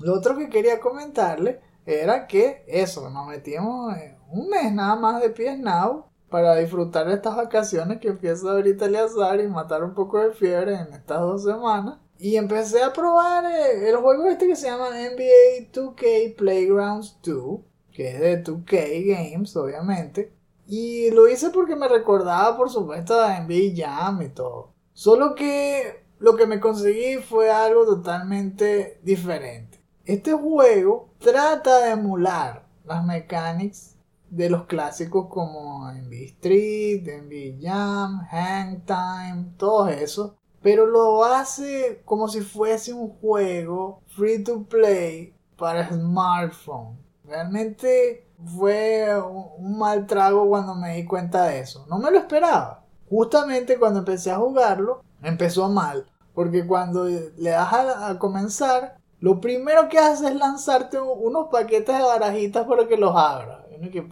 [0.00, 3.94] Lo otro que quería comentarle era que eso, nos metimos
[4.30, 8.86] un mes nada más de pies now para disfrutar de estas vacaciones que empieza ahorita
[8.86, 11.98] el azar y matar un poco de fiebre en estas dos semanas.
[12.18, 17.60] Y empecé a probar eh, el juego este que se llama NBA 2K Playgrounds 2,
[18.00, 20.32] que es de 2K Games, obviamente.
[20.66, 24.72] Y lo hice porque me recordaba, por supuesto, a NBA Jam y todo.
[24.94, 29.82] Solo que lo que me conseguí fue algo totalmente diferente.
[30.06, 33.96] Este juego trata de emular las mechanics
[34.30, 40.38] de los clásicos como NBA Street, NBA Jam, Hang Time, todo eso.
[40.62, 46.99] Pero lo hace como si fuese un juego free to play para smartphone.
[47.30, 51.86] Realmente fue un mal trago cuando me di cuenta de eso.
[51.88, 52.84] No me lo esperaba.
[53.08, 56.06] Justamente cuando empecé a jugarlo, empezó mal.
[56.34, 62.02] Porque cuando le das a, comenzar, lo primero que hace es lanzarte unos paquetes de
[62.02, 63.60] barajitas para que los abras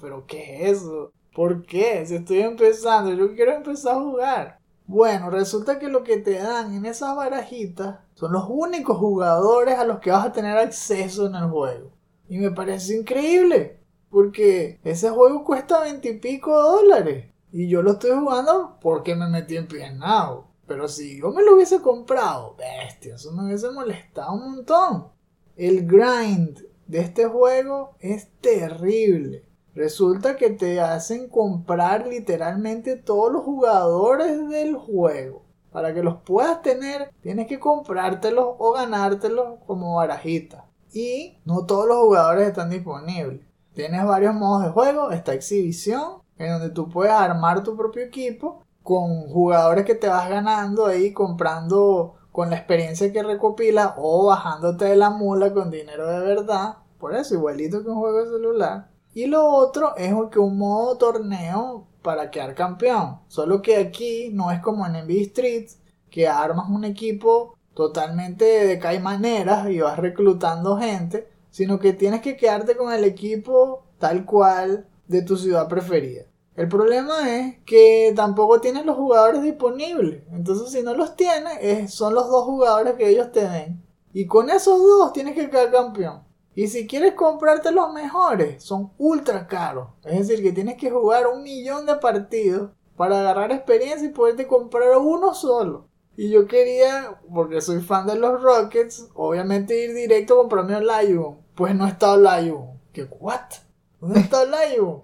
[0.01, 1.13] pero ¿qué es eso?
[1.35, 2.05] ¿Por qué?
[2.07, 4.59] Si estoy empezando, yo quiero empezar a jugar.
[4.87, 9.85] Bueno, resulta que lo que te dan en esas barajitas son los únicos jugadores a
[9.85, 11.91] los que vas a tener acceso en el juego.
[12.29, 17.33] Y me parece increíble, porque ese juego cuesta veintipico dólares.
[17.51, 20.45] Y yo lo estoy jugando porque me metí en Now.
[20.67, 25.09] Pero si yo me lo hubiese comprado, bestia, eso me hubiese molestado un montón.
[25.57, 29.45] El grind de este juego es terrible.
[29.75, 35.45] Resulta que te hacen comprar literalmente todos los jugadores del juego.
[35.71, 40.68] Para que los puedas tener, tienes que comprártelos o ganártelos como barajita.
[40.93, 43.41] Y no todos los jugadores están disponibles.
[43.75, 45.11] Tienes varios modos de juego.
[45.11, 50.29] Esta exhibición, en donde tú puedes armar tu propio equipo con jugadores que te vas
[50.29, 56.07] ganando ahí comprando con la experiencia que recopila o bajándote de la mula con dinero
[56.07, 56.79] de verdad.
[56.99, 58.91] Por eso, igualito que un juego de celular.
[59.13, 63.21] Y lo otro es que un modo torneo para quedar campeón.
[63.29, 65.69] Solo que aquí no es como en NBA Street,
[66.11, 72.37] que armas un equipo totalmente de caimaneras y vas reclutando gente, sino que tienes que
[72.37, 76.25] quedarte con el equipo tal cual de tu ciudad preferida.
[76.57, 80.25] El problema es que tampoco tienes los jugadores disponibles.
[80.33, 83.81] Entonces, si no los tienes, son los dos jugadores que ellos te den.
[84.13, 86.25] Y con esos dos tienes que quedar campeón.
[86.57, 89.91] Y si quieres comprarte los mejores, son ultra caros.
[90.03, 94.49] Es decir, que tienes que jugar un millón de partidos para agarrar experiencia y poderte
[94.49, 95.88] comprar uno solo.
[96.19, 100.89] Y yo quería, porque soy fan de los Rockets, obviamente ir directo a comprarme el
[100.89, 101.39] Lion.
[101.55, 102.81] Pues no está Lion.
[102.93, 103.05] ¿Qué?
[103.05, 103.53] ¿What?
[104.01, 105.01] ¿Dónde está Lion?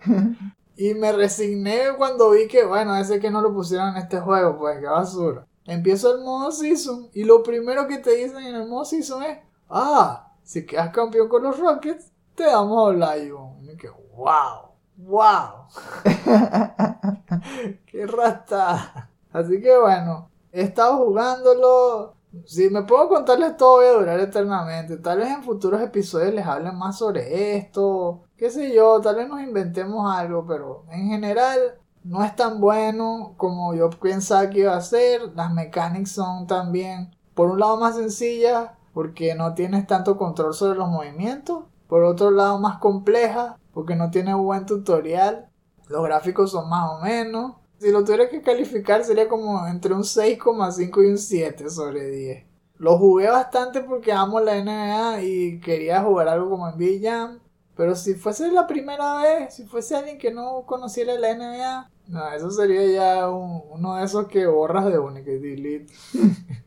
[0.76, 4.58] y me resigné cuando vi que, bueno, ese que no lo pusieron en este juego,
[4.58, 5.46] pues qué basura.
[5.66, 9.38] Empiezo el modo season y lo primero que te dicen en el modo season es,
[9.70, 13.62] ah, si quedas campeón con los Rockets, te damos a Lion.
[13.62, 15.68] Y que, wow, wow.
[17.86, 19.10] Qué rata.
[19.32, 22.14] Así que bueno, he estado jugándolo.
[22.46, 24.96] Si me puedo contarles todo, voy a durar eternamente.
[24.98, 28.22] Tal vez en futuros episodios les hablen más sobre esto.
[28.36, 31.58] Qué sé yo, tal vez nos inventemos algo, pero en general
[32.04, 35.32] no es tan bueno como yo pensaba que iba a ser.
[35.34, 40.78] Las mecánicas son también, por un lado, más sencillas porque no tienes tanto control sobre
[40.78, 41.64] los movimientos.
[41.88, 45.50] Por otro lado, más compleja porque no tiene buen tutorial.
[45.88, 47.56] Los gráficos son más o menos.
[47.78, 52.44] Si lo tuviera que calificar sería como entre un 6,5 y un 7 sobre 10.
[52.78, 57.40] Lo jugué bastante porque amo la NBA y quería jugar algo como en Jam.
[57.76, 62.32] Pero si fuese la primera vez, si fuese alguien que no conociera la NBA, no,
[62.32, 65.92] eso sería ya uno de esos que borras de única y delete.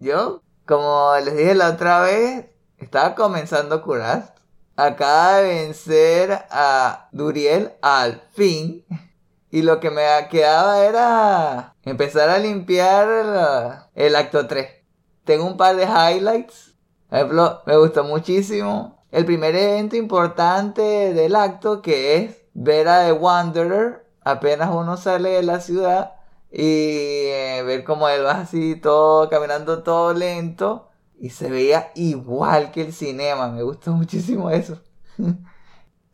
[0.00, 2.44] Yo como les dije la otra vez,
[2.76, 4.34] estaba comenzando curar.
[4.76, 8.84] Acaba de vencer a Duriel al fin.
[9.50, 13.08] Y lo que me quedaba era empezar a limpiar
[13.94, 14.68] el, acto 3.
[15.24, 16.74] tengo un par de highlights.
[17.10, 20.82] Ejemplo, me gustó muchísimo el primer evento importante
[21.14, 26.14] del acto que es ver a The Wanderer apenas uno sale de la ciudad
[26.50, 30.88] y eh, ver cómo él va así todo caminando todo lento
[31.18, 33.48] y se veía igual que el cinema.
[33.48, 34.80] Me gustó muchísimo eso.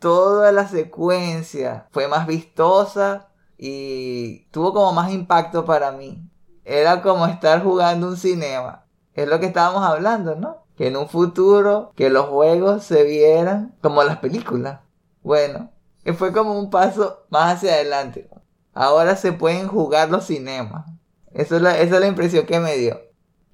[0.05, 6.29] Toda la secuencia fue más vistosa y tuvo como más impacto para mí.
[6.63, 8.85] Era como estar jugando un cinema.
[9.15, 10.67] Es lo que estábamos hablando, ¿no?
[10.77, 14.81] Que en un futuro que los juegos se vieran como las películas.
[15.23, 15.71] Bueno,
[16.19, 18.29] fue como un paso más hacia adelante.
[18.75, 20.85] Ahora se pueden jugar los cinemas.
[21.33, 23.01] Eso es la, esa es la impresión que me dio.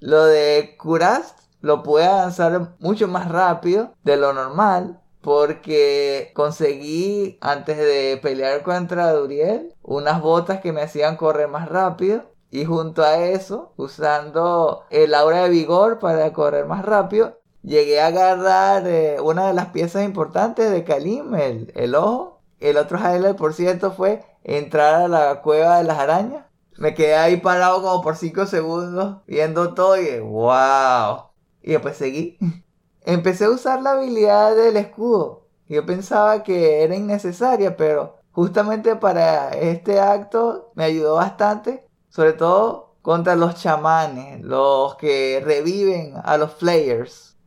[0.01, 7.77] Lo de Curast lo pude avanzar mucho más rápido de lo normal porque conseguí antes
[7.77, 12.23] de pelear contra Duriel unas botas que me hacían correr más rápido.
[12.53, 18.07] Y junto a eso usando el aura de vigor para correr más rápido llegué a
[18.07, 22.41] agarrar eh, una de las piezas importantes de Kalim el, ojo.
[22.59, 26.45] El otro highlight por cierto fue entrar a la cueva de las arañas.
[26.77, 32.37] Me quedé ahí parado como por 5 segundos viendo todo y wow y después seguí
[33.03, 35.47] empecé a usar la habilidad del escudo.
[35.67, 42.95] Yo pensaba que era innecesaria, pero justamente para este acto me ayudó bastante, sobre todo
[43.01, 47.37] contra los chamanes, los que reviven a los flayers.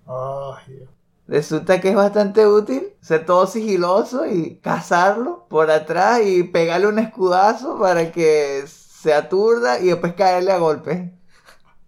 [1.27, 6.99] Resulta que es bastante útil ser todo sigiloso y cazarlo por atrás y pegarle un
[6.99, 11.15] escudazo para que se aturda y después caerle a golpe.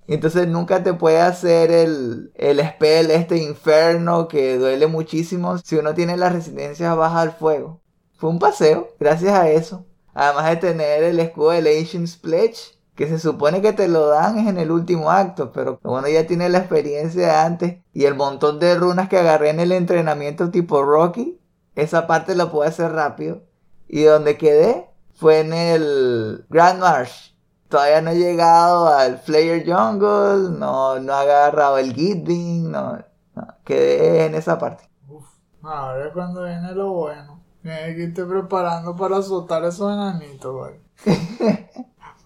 [0.09, 5.95] Entonces nunca te puede hacer el, el spell, este inferno que duele muchísimo si uno
[5.95, 7.81] tiene la resistencia baja al fuego.
[8.17, 9.85] Fue un paseo, gracias a eso.
[10.15, 14.39] Además de tener el escudo del Ancient Pledge, que se supone que te lo dan
[14.39, 18.15] es en el último acto, pero uno ya tiene la experiencia de antes y el
[18.15, 21.39] montón de runas que agarré en el entrenamiento tipo Rocky,
[21.75, 23.43] esa parte la puedo hacer rápido.
[23.87, 27.36] Y donde quedé fue en el Grand March,
[27.69, 32.99] todavía no he llegado al Flayer Jungle, no, no he agarrado el Gitbing, no,
[33.35, 34.89] no, quedé en esa parte.
[35.09, 35.25] Uf,
[35.63, 37.43] ahora es cuando viene lo bueno.
[37.63, 40.81] Tienes que irte preparando para soltar esos enanitos, güey.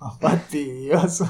[0.01, 1.27] Más fastidioso.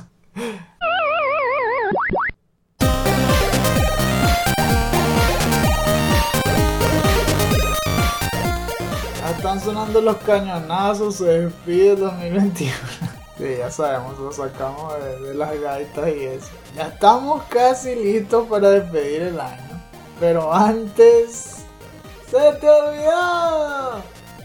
[9.40, 13.19] están sonando los cañonazos, se despide 2021.
[13.40, 16.48] Sí, ya sabemos, lo sacamos de, las gaitas y eso.
[16.76, 19.82] Ya estamos casi listos para despedir el año.
[20.20, 21.64] Pero antes...
[22.30, 24.02] ¡Se te olvidó!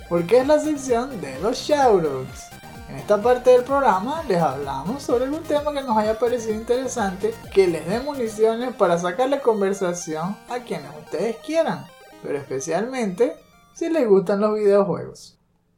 [0.07, 2.45] Porque es la sección de los shoutouts.
[2.87, 7.35] En esta parte del programa les hablamos sobre algún tema que nos haya parecido interesante,
[7.53, 11.85] que les dé municiones para sacarle conversación a quienes ustedes quieran,
[12.23, 13.35] pero especialmente
[13.73, 15.34] si les gustan los videojuegos.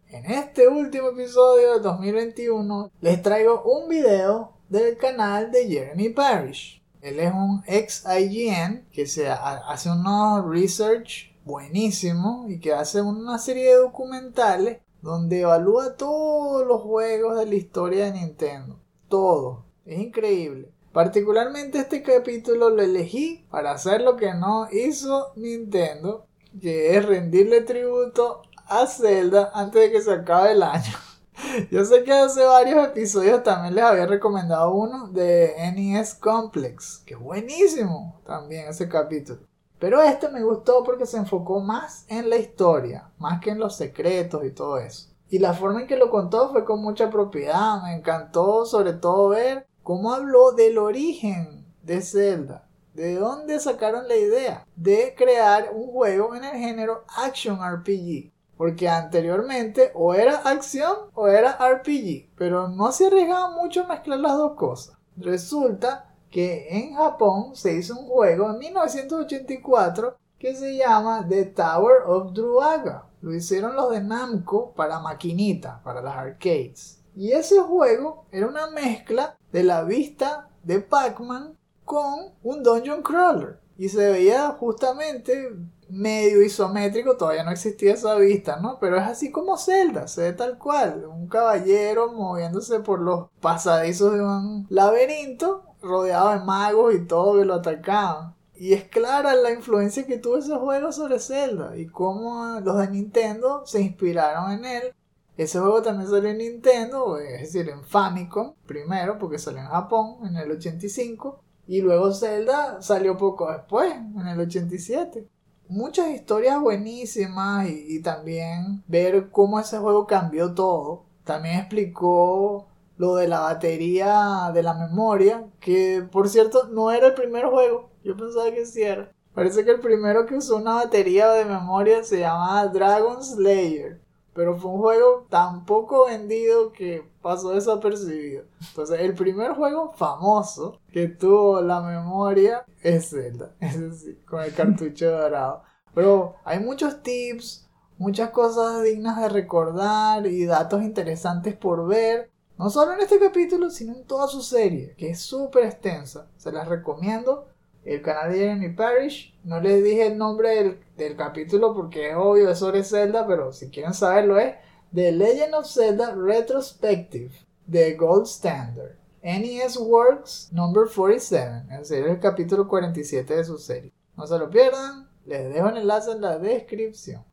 [0.09, 6.81] En este último episodio de 2021 les traigo un video del canal de Jeremy Parrish.
[7.01, 13.37] Él es un ex IGN que se hace unos research buenísimo y que hace una
[13.37, 18.79] serie de documentales donde evalúa todos los juegos de la historia de Nintendo.
[19.09, 19.65] Todo.
[19.85, 20.71] Es increíble.
[20.93, 26.25] Particularmente este capítulo lo elegí para hacer lo que no hizo Nintendo,
[26.61, 30.93] que es rendirle tributo a Zelda antes de que se acabe el año.
[31.71, 37.15] Yo sé que hace varios episodios también les había recomendado uno de NES Complex, que
[37.15, 39.39] buenísimo también ese capítulo.
[39.79, 43.75] Pero este me gustó porque se enfocó más en la historia, más que en los
[43.75, 45.09] secretos y todo eso.
[45.29, 47.83] Y la forma en que lo contó fue con mucha propiedad.
[47.83, 52.67] Me encantó sobre todo ver cómo habló del origen de Zelda.
[52.93, 58.31] De dónde sacaron la idea de crear un juego en el género Action RPG.
[58.57, 62.29] Porque anteriormente o era acción o era RPG.
[62.35, 64.97] Pero no se arriesgaba mucho a mezclar las dos cosas.
[65.15, 72.03] Resulta que en Japón se hizo un juego en 1984 que se llama The Tower
[72.05, 73.05] of Druaga.
[73.21, 77.01] Lo hicieron los de Namco para maquinita, para las arcades.
[77.15, 83.59] Y ese juego era una mezcla de la vista de Pac-Man con un dungeon crawler.
[83.77, 85.51] Y se veía justamente
[85.89, 88.77] medio isométrico, todavía no existía esa vista, ¿no?
[88.79, 94.13] Pero es así como Zelda, se ve tal cual, un caballero moviéndose por los pasadizos
[94.13, 98.35] de un laberinto, rodeado de magos y todo que lo atacaban.
[98.55, 102.89] Y es clara la influencia que tuvo ese juego sobre Zelda y cómo los de
[102.89, 104.95] Nintendo se inspiraron en él.
[105.37, 110.25] Ese juego también salió en Nintendo, es decir, en Famicom primero, porque salió en Japón
[110.25, 115.27] en el 85 Y luego Zelda salió poco después, en el 87.
[115.69, 121.03] Muchas historias buenísimas y, también ver cómo ese juego cambió todo.
[121.25, 127.13] También explicó lo de la batería de la memoria, que por cierto no era el
[127.13, 129.11] primer juego, yo pensaba que sí era.
[129.33, 134.01] Parece que el primero que usó una batería de memoria se llamaba Dragon Slayer.
[134.37, 138.43] Pero fue un juego tan poco vendido que pasó desapercibido.
[138.69, 143.55] Entonces, el primer juego famoso que tuvo la memoria es Zelda.
[143.59, 145.63] Es decir, con el cartucho dorado.
[145.95, 147.67] Pero hay muchos tips,
[147.97, 152.29] muchas cosas dignas de recordar y datos interesantes por ver.
[152.59, 156.29] No solo en este capítulo, sino en toda su serie, que es súper extensa.
[156.37, 157.47] Se las recomiendo
[157.87, 159.33] el canal de Jeremy Parish.
[159.43, 163.69] No les dije el nombre del, capítulo porque es obvio, es sobre Zelda, pero si
[163.69, 164.55] quieren saberlo es
[164.93, 167.31] The Legend of Zelda Retrospective,
[167.69, 168.97] The Gold Standard.
[169.23, 173.91] NES Works number 47, es decir, el capítulo 47 de su serie.
[174.15, 177.25] No se lo pierdan, les dejo el enlace en la descripción.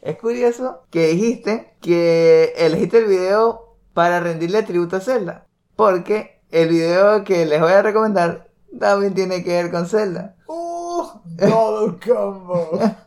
[0.00, 6.70] Es curioso que dijiste que elegiste el video para rendirle tributo a Zelda, porque el
[6.70, 10.36] video que les voy a recomendar también tiene que ver con Zelda.
[10.46, 11.04] ¡Uh!
[11.38, 12.78] Todo combo.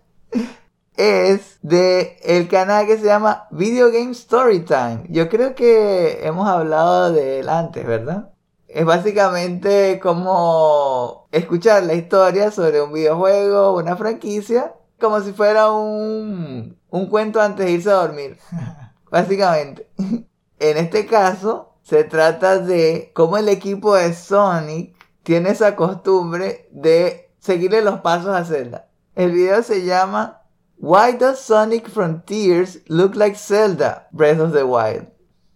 [0.98, 5.06] es de el canal que se llama Video Game Storytime.
[5.10, 8.30] Yo creo que hemos hablado de él antes, ¿verdad?
[8.68, 16.78] Es básicamente como escuchar la historia sobre un videojuego, una franquicia, como si fuera un,
[16.90, 18.38] un cuento antes de irse a dormir.
[19.12, 19.90] Básicamente.
[20.58, 24.96] En este caso, se trata de cómo el equipo de Sonic
[25.26, 28.90] tiene esa costumbre de seguirle los pasos a Zelda.
[29.16, 30.44] El video se llama
[30.78, 35.08] Why Does Sonic Frontiers Look Like Zelda Breath of the Wild?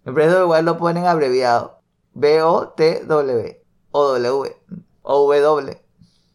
[0.05, 1.79] En Breath of the Wild lo ponen abreviado.
[2.15, 4.55] B-O-T-W o W
[5.03, 5.81] o W.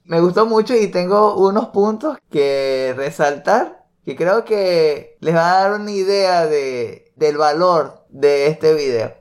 [0.04, 5.68] Me gustó mucho y tengo unos puntos que resaltar que creo que les va a
[5.68, 9.12] dar una idea de, del valor de este video.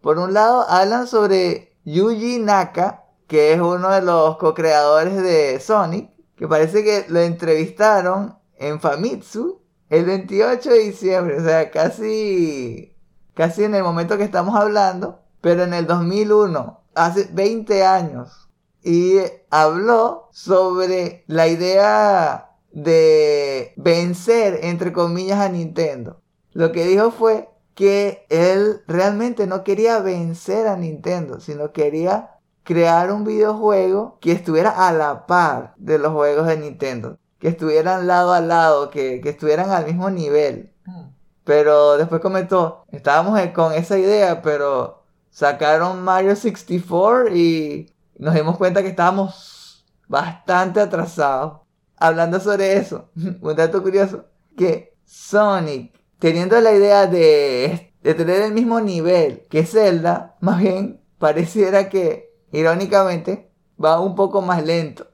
[0.00, 6.10] Por un lado, hablan sobre Yuji Naka, que es uno de los co-creadores de Sonic,
[6.36, 12.96] que parece que lo entrevistaron en Famitsu el 28 de diciembre, o sea, casi,
[13.34, 18.48] casi en el momento que estamos hablando, pero en el 2001, hace 20 años,
[18.82, 19.18] y
[19.50, 26.22] habló sobre la idea de vencer, entre comillas, a Nintendo.
[26.52, 33.12] Lo que dijo fue que él realmente no quería vencer a Nintendo, sino quería crear
[33.12, 37.18] un videojuego que estuviera a la par de los juegos de Nintendo.
[37.38, 40.72] Que estuvieran lado a lado, que, estuvieran al mismo nivel.
[40.84, 41.08] Hmm.
[41.44, 48.82] Pero después comentó, estábamos con esa idea, pero sacaron Mario 64 y nos dimos cuenta
[48.82, 51.60] que estábamos bastante atrasados.
[51.96, 53.10] Hablando sobre eso,
[53.40, 59.64] un dato curioso, que Sonic, teniendo la idea de, de tener el mismo nivel que
[59.64, 63.50] Zelda, más bien pareciera que irónicamente,
[63.82, 65.06] va un poco más lento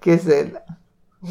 [0.00, 0.64] que Zelda.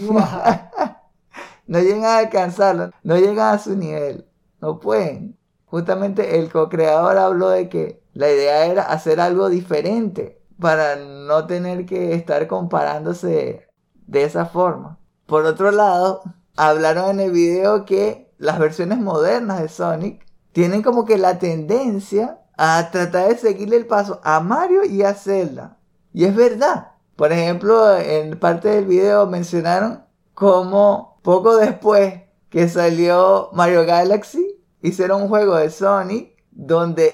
[1.68, 4.28] no llegan a alcanzarlo, no llegan a su nivel,
[4.62, 5.38] no pueden.
[5.66, 11.86] Justamente el co-creador habló de que la idea era hacer algo diferente para no tener
[11.86, 13.68] que estar comparándose
[14.08, 15.00] de esa forma.
[15.26, 16.22] Por otro lado,
[16.56, 22.40] hablaron en el video que las versiones modernas de Sonic tienen como que la tendencia
[22.58, 25.78] a tratar de seguirle el paso a Mario y a Zelda.
[26.14, 26.92] Y es verdad.
[27.16, 30.04] Por ejemplo, en parte del video mencionaron
[30.34, 37.14] cómo poco después que salió Mario Galaxy, hicieron un juego de Sonic donde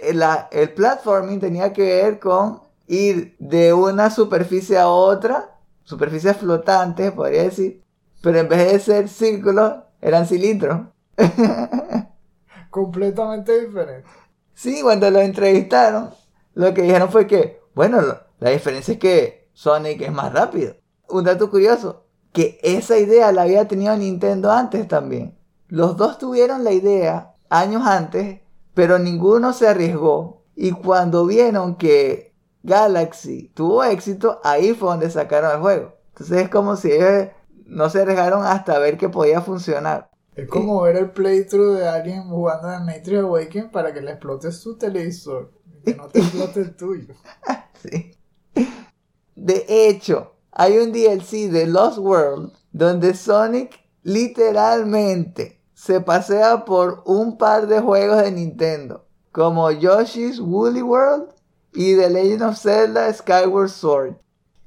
[0.52, 7.44] el platforming tenía que ver con ir de una superficie a otra, superficie flotante, podría
[7.44, 7.84] decir,
[8.22, 10.82] pero en vez de ser círculos, eran cilindros.
[12.70, 14.08] Completamente diferente.
[14.54, 16.12] Sí, cuando lo entrevistaron,
[16.54, 18.02] lo que dijeron fue que, bueno,
[18.40, 20.76] la diferencia es que Sonic es más rápido.
[21.08, 25.38] Un dato curioso, que esa idea la había tenido Nintendo antes también.
[25.68, 28.42] Los dos tuvieron la idea años antes,
[28.74, 30.44] pero ninguno se arriesgó.
[30.56, 32.34] Y cuando vieron que
[32.64, 35.94] Galaxy tuvo éxito, ahí fue donde sacaron el juego.
[36.10, 37.30] Entonces es como si ellos
[37.66, 40.11] no se arriesgaron hasta ver que podía funcionar.
[40.36, 44.52] Es como ver el playthrough de alguien jugando en Matrix Awakening para que le explote
[44.52, 45.52] su televisor.
[45.84, 47.14] Que no te explote el tuyo.
[47.84, 48.18] sí.
[49.36, 57.38] De hecho, hay un DLC de Lost World donde Sonic literalmente se pasea por un
[57.38, 61.34] par de juegos de Nintendo, como Yoshi's Woolly World
[61.74, 64.16] y The Legend of Zelda Skyward Sword.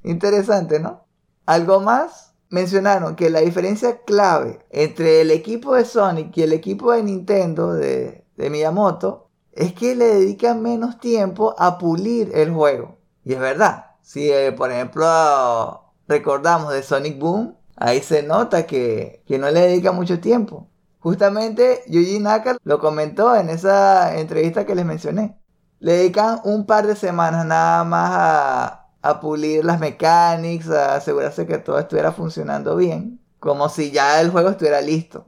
[0.03, 1.05] Interesante, ¿no?
[1.45, 6.91] Algo más, mencionaron que la diferencia clave entre el equipo de Sonic y el equipo
[6.91, 12.97] de Nintendo de, Miyamoto es que le dedican menos tiempo a pulir el juego.
[13.23, 13.91] Y es verdad.
[14.01, 19.61] Si, eh, por ejemplo, recordamos de Sonic Boom, ahí se nota que, que no le
[19.61, 20.67] dedica mucho tiempo.
[20.99, 25.37] Justamente Yuji Naka lo comentó en esa entrevista que les mencioné.
[25.79, 31.45] Le dedican un par de semanas nada más a, a pulir las mecánicas, a asegurarse
[31.45, 35.27] que todo estuviera funcionando bien, como si ya el juego estuviera listo.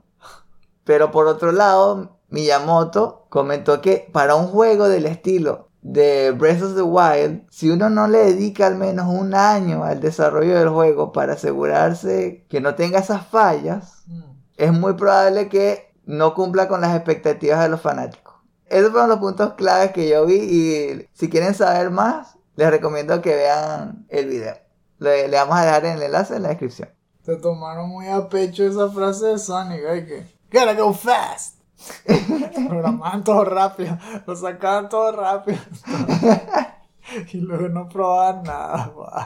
[0.84, 6.74] Pero por otro lado, Miyamoto comentó que para un juego del estilo de Breath of
[6.74, 11.12] the Wild, si uno no le dedica al menos un año al desarrollo del juego
[11.12, 14.22] para asegurarse que no tenga esas fallas, Mm.
[14.56, 18.34] es muy probable que no cumpla con las expectativas de los fanáticos.
[18.66, 23.22] Esos fueron los puntos claves que yo vi y si quieren saber más, les recomiendo
[23.22, 24.56] que vean el video.
[24.98, 26.88] Le, le vamos a dejar el enlace en la descripción.
[27.22, 30.26] Se tomaron muy a pecho esa frase de Sonic, ay que.
[30.50, 31.60] Gotta go fast.
[32.68, 35.58] Programaban todo rápido, lo sacaban todo rápido.
[37.32, 38.90] y luego no probaban nada.
[38.92, 39.22] guau.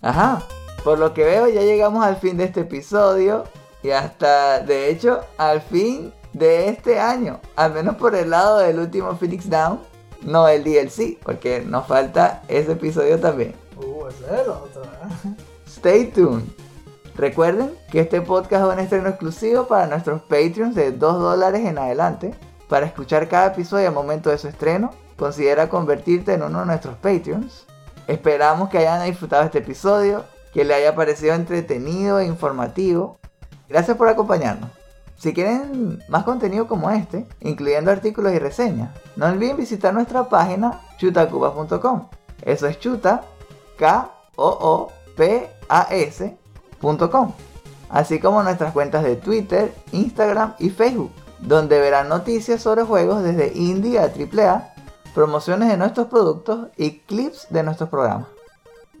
[0.00, 0.46] Ajá,
[0.84, 3.44] por lo que veo ya llegamos al fin de este episodio
[3.82, 7.40] y hasta, de hecho, al fin de este año.
[7.56, 9.80] Al menos por el lado del último Phoenix Down,
[10.22, 13.54] no el DLC, porque nos falta ese episodio también.
[13.76, 15.34] Uh, ese es el otro, ¿eh?
[15.66, 16.44] Stay tuned.
[17.16, 21.78] Recuerden que este podcast es un estreno exclusivo para nuestros Patreons de 2 dólares en
[21.78, 22.34] adelante.
[22.68, 26.96] Para escuchar cada episodio al momento de su estreno, considera convertirte en uno de nuestros
[26.96, 27.66] Patreons.
[28.06, 30.24] Esperamos que hayan disfrutado este episodio,
[30.54, 33.18] que le haya parecido entretenido e informativo.
[33.68, 34.70] Gracias por acompañarnos.
[35.18, 40.80] Si quieren más contenido como este, incluyendo artículos y reseñas, no olviden visitar nuestra página
[40.98, 42.08] chutacupas.com.
[42.42, 43.22] Eso es chuta,
[43.78, 46.36] K O O P A S
[47.10, 47.32] .com,
[47.88, 51.10] así como nuestras cuentas de Twitter, Instagram y Facebook,
[51.40, 54.74] donde verán noticias sobre juegos desde indie a AAA,
[55.14, 58.33] promociones de nuestros productos y clips de nuestros programas.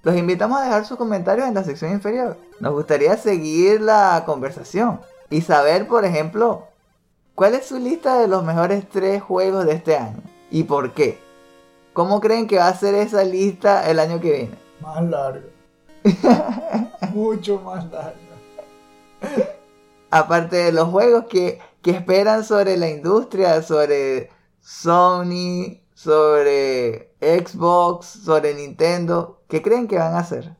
[0.04, 2.36] Los invitamos a dejar sus comentarios en la sección inferior.
[2.60, 5.00] Nos gustaría seguir la conversación
[5.30, 6.68] y saber, por ejemplo,
[7.34, 10.20] cuál es su lista de los mejores tres juegos de este año
[10.50, 11.18] y por qué.
[11.94, 14.58] ¿Cómo creen que va a ser esa lista el año que viene?
[14.80, 15.48] Más largo.
[17.14, 18.18] Mucho más largo.
[20.10, 28.52] aparte de los juegos que, que esperan sobre la industria, sobre Sony, sobre Xbox, sobre
[28.52, 30.56] Nintendo, ¿qué creen que van a hacer?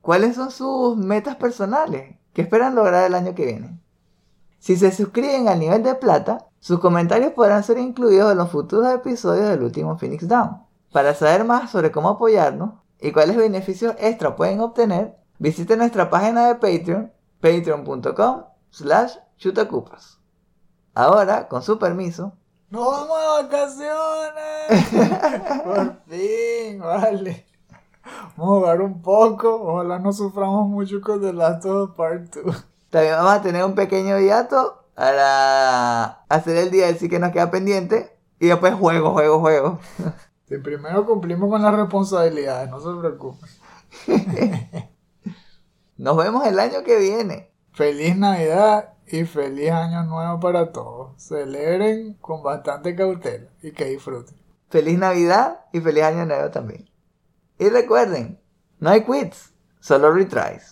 [0.00, 2.16] ¿Cuáles son sus metas personales?
[2.32, 3.78] ¿Qué esperan lograr el año que viene?
[4.58, 8.94] Si se suscriben al nivel de plata, sus comentarios podrán ser incluidos en los futuros
[8.94, 10.62] episodios del último Phoenix Down.
[10.90, 16.46] Para saber más sobre cómo apoyarnos y cuáles beneficios extra pueden obtener, visiten nuestra página
[16.46, 17.12] de Patreon,
[17.42, 20.18] patreon.com slash chutacupas.
[20.94, 22.32] Ahora, con su permiso,
[22.70, 24.80] ¡Nos vamos de vacaciones!
[25.62, 27.51] Por fin, vale.
[28.36, 29.54] Vamos a jugar un poco.
[29.62, 32.66] Ojalá no suframos mucho con The Last of Us Part 2.
[32.90, 38.16] también vamos a tener un pequeño hiato para hacer el DLC que nos queda pendiente
[38.38, 39.78] y después juego, juego, juego.
[40.48, 43.48] Si primero cumplimos con las responsabilidades, no se preocupen.
[45.96, 47.50] Nos vemos el año que viene.
[47.72, 51.12] Feliz Navidad y feliz Año Nuevo para todos.
[51.16, 54.36] Celebren con bastante cautela y que disfruten.
[54.68, 56.91] Feliz Navidad y feliz Año Nuevo también.
[57.62, 58.40] Y recuerden,
[58.80, 60.71] no hay quits, solo retries.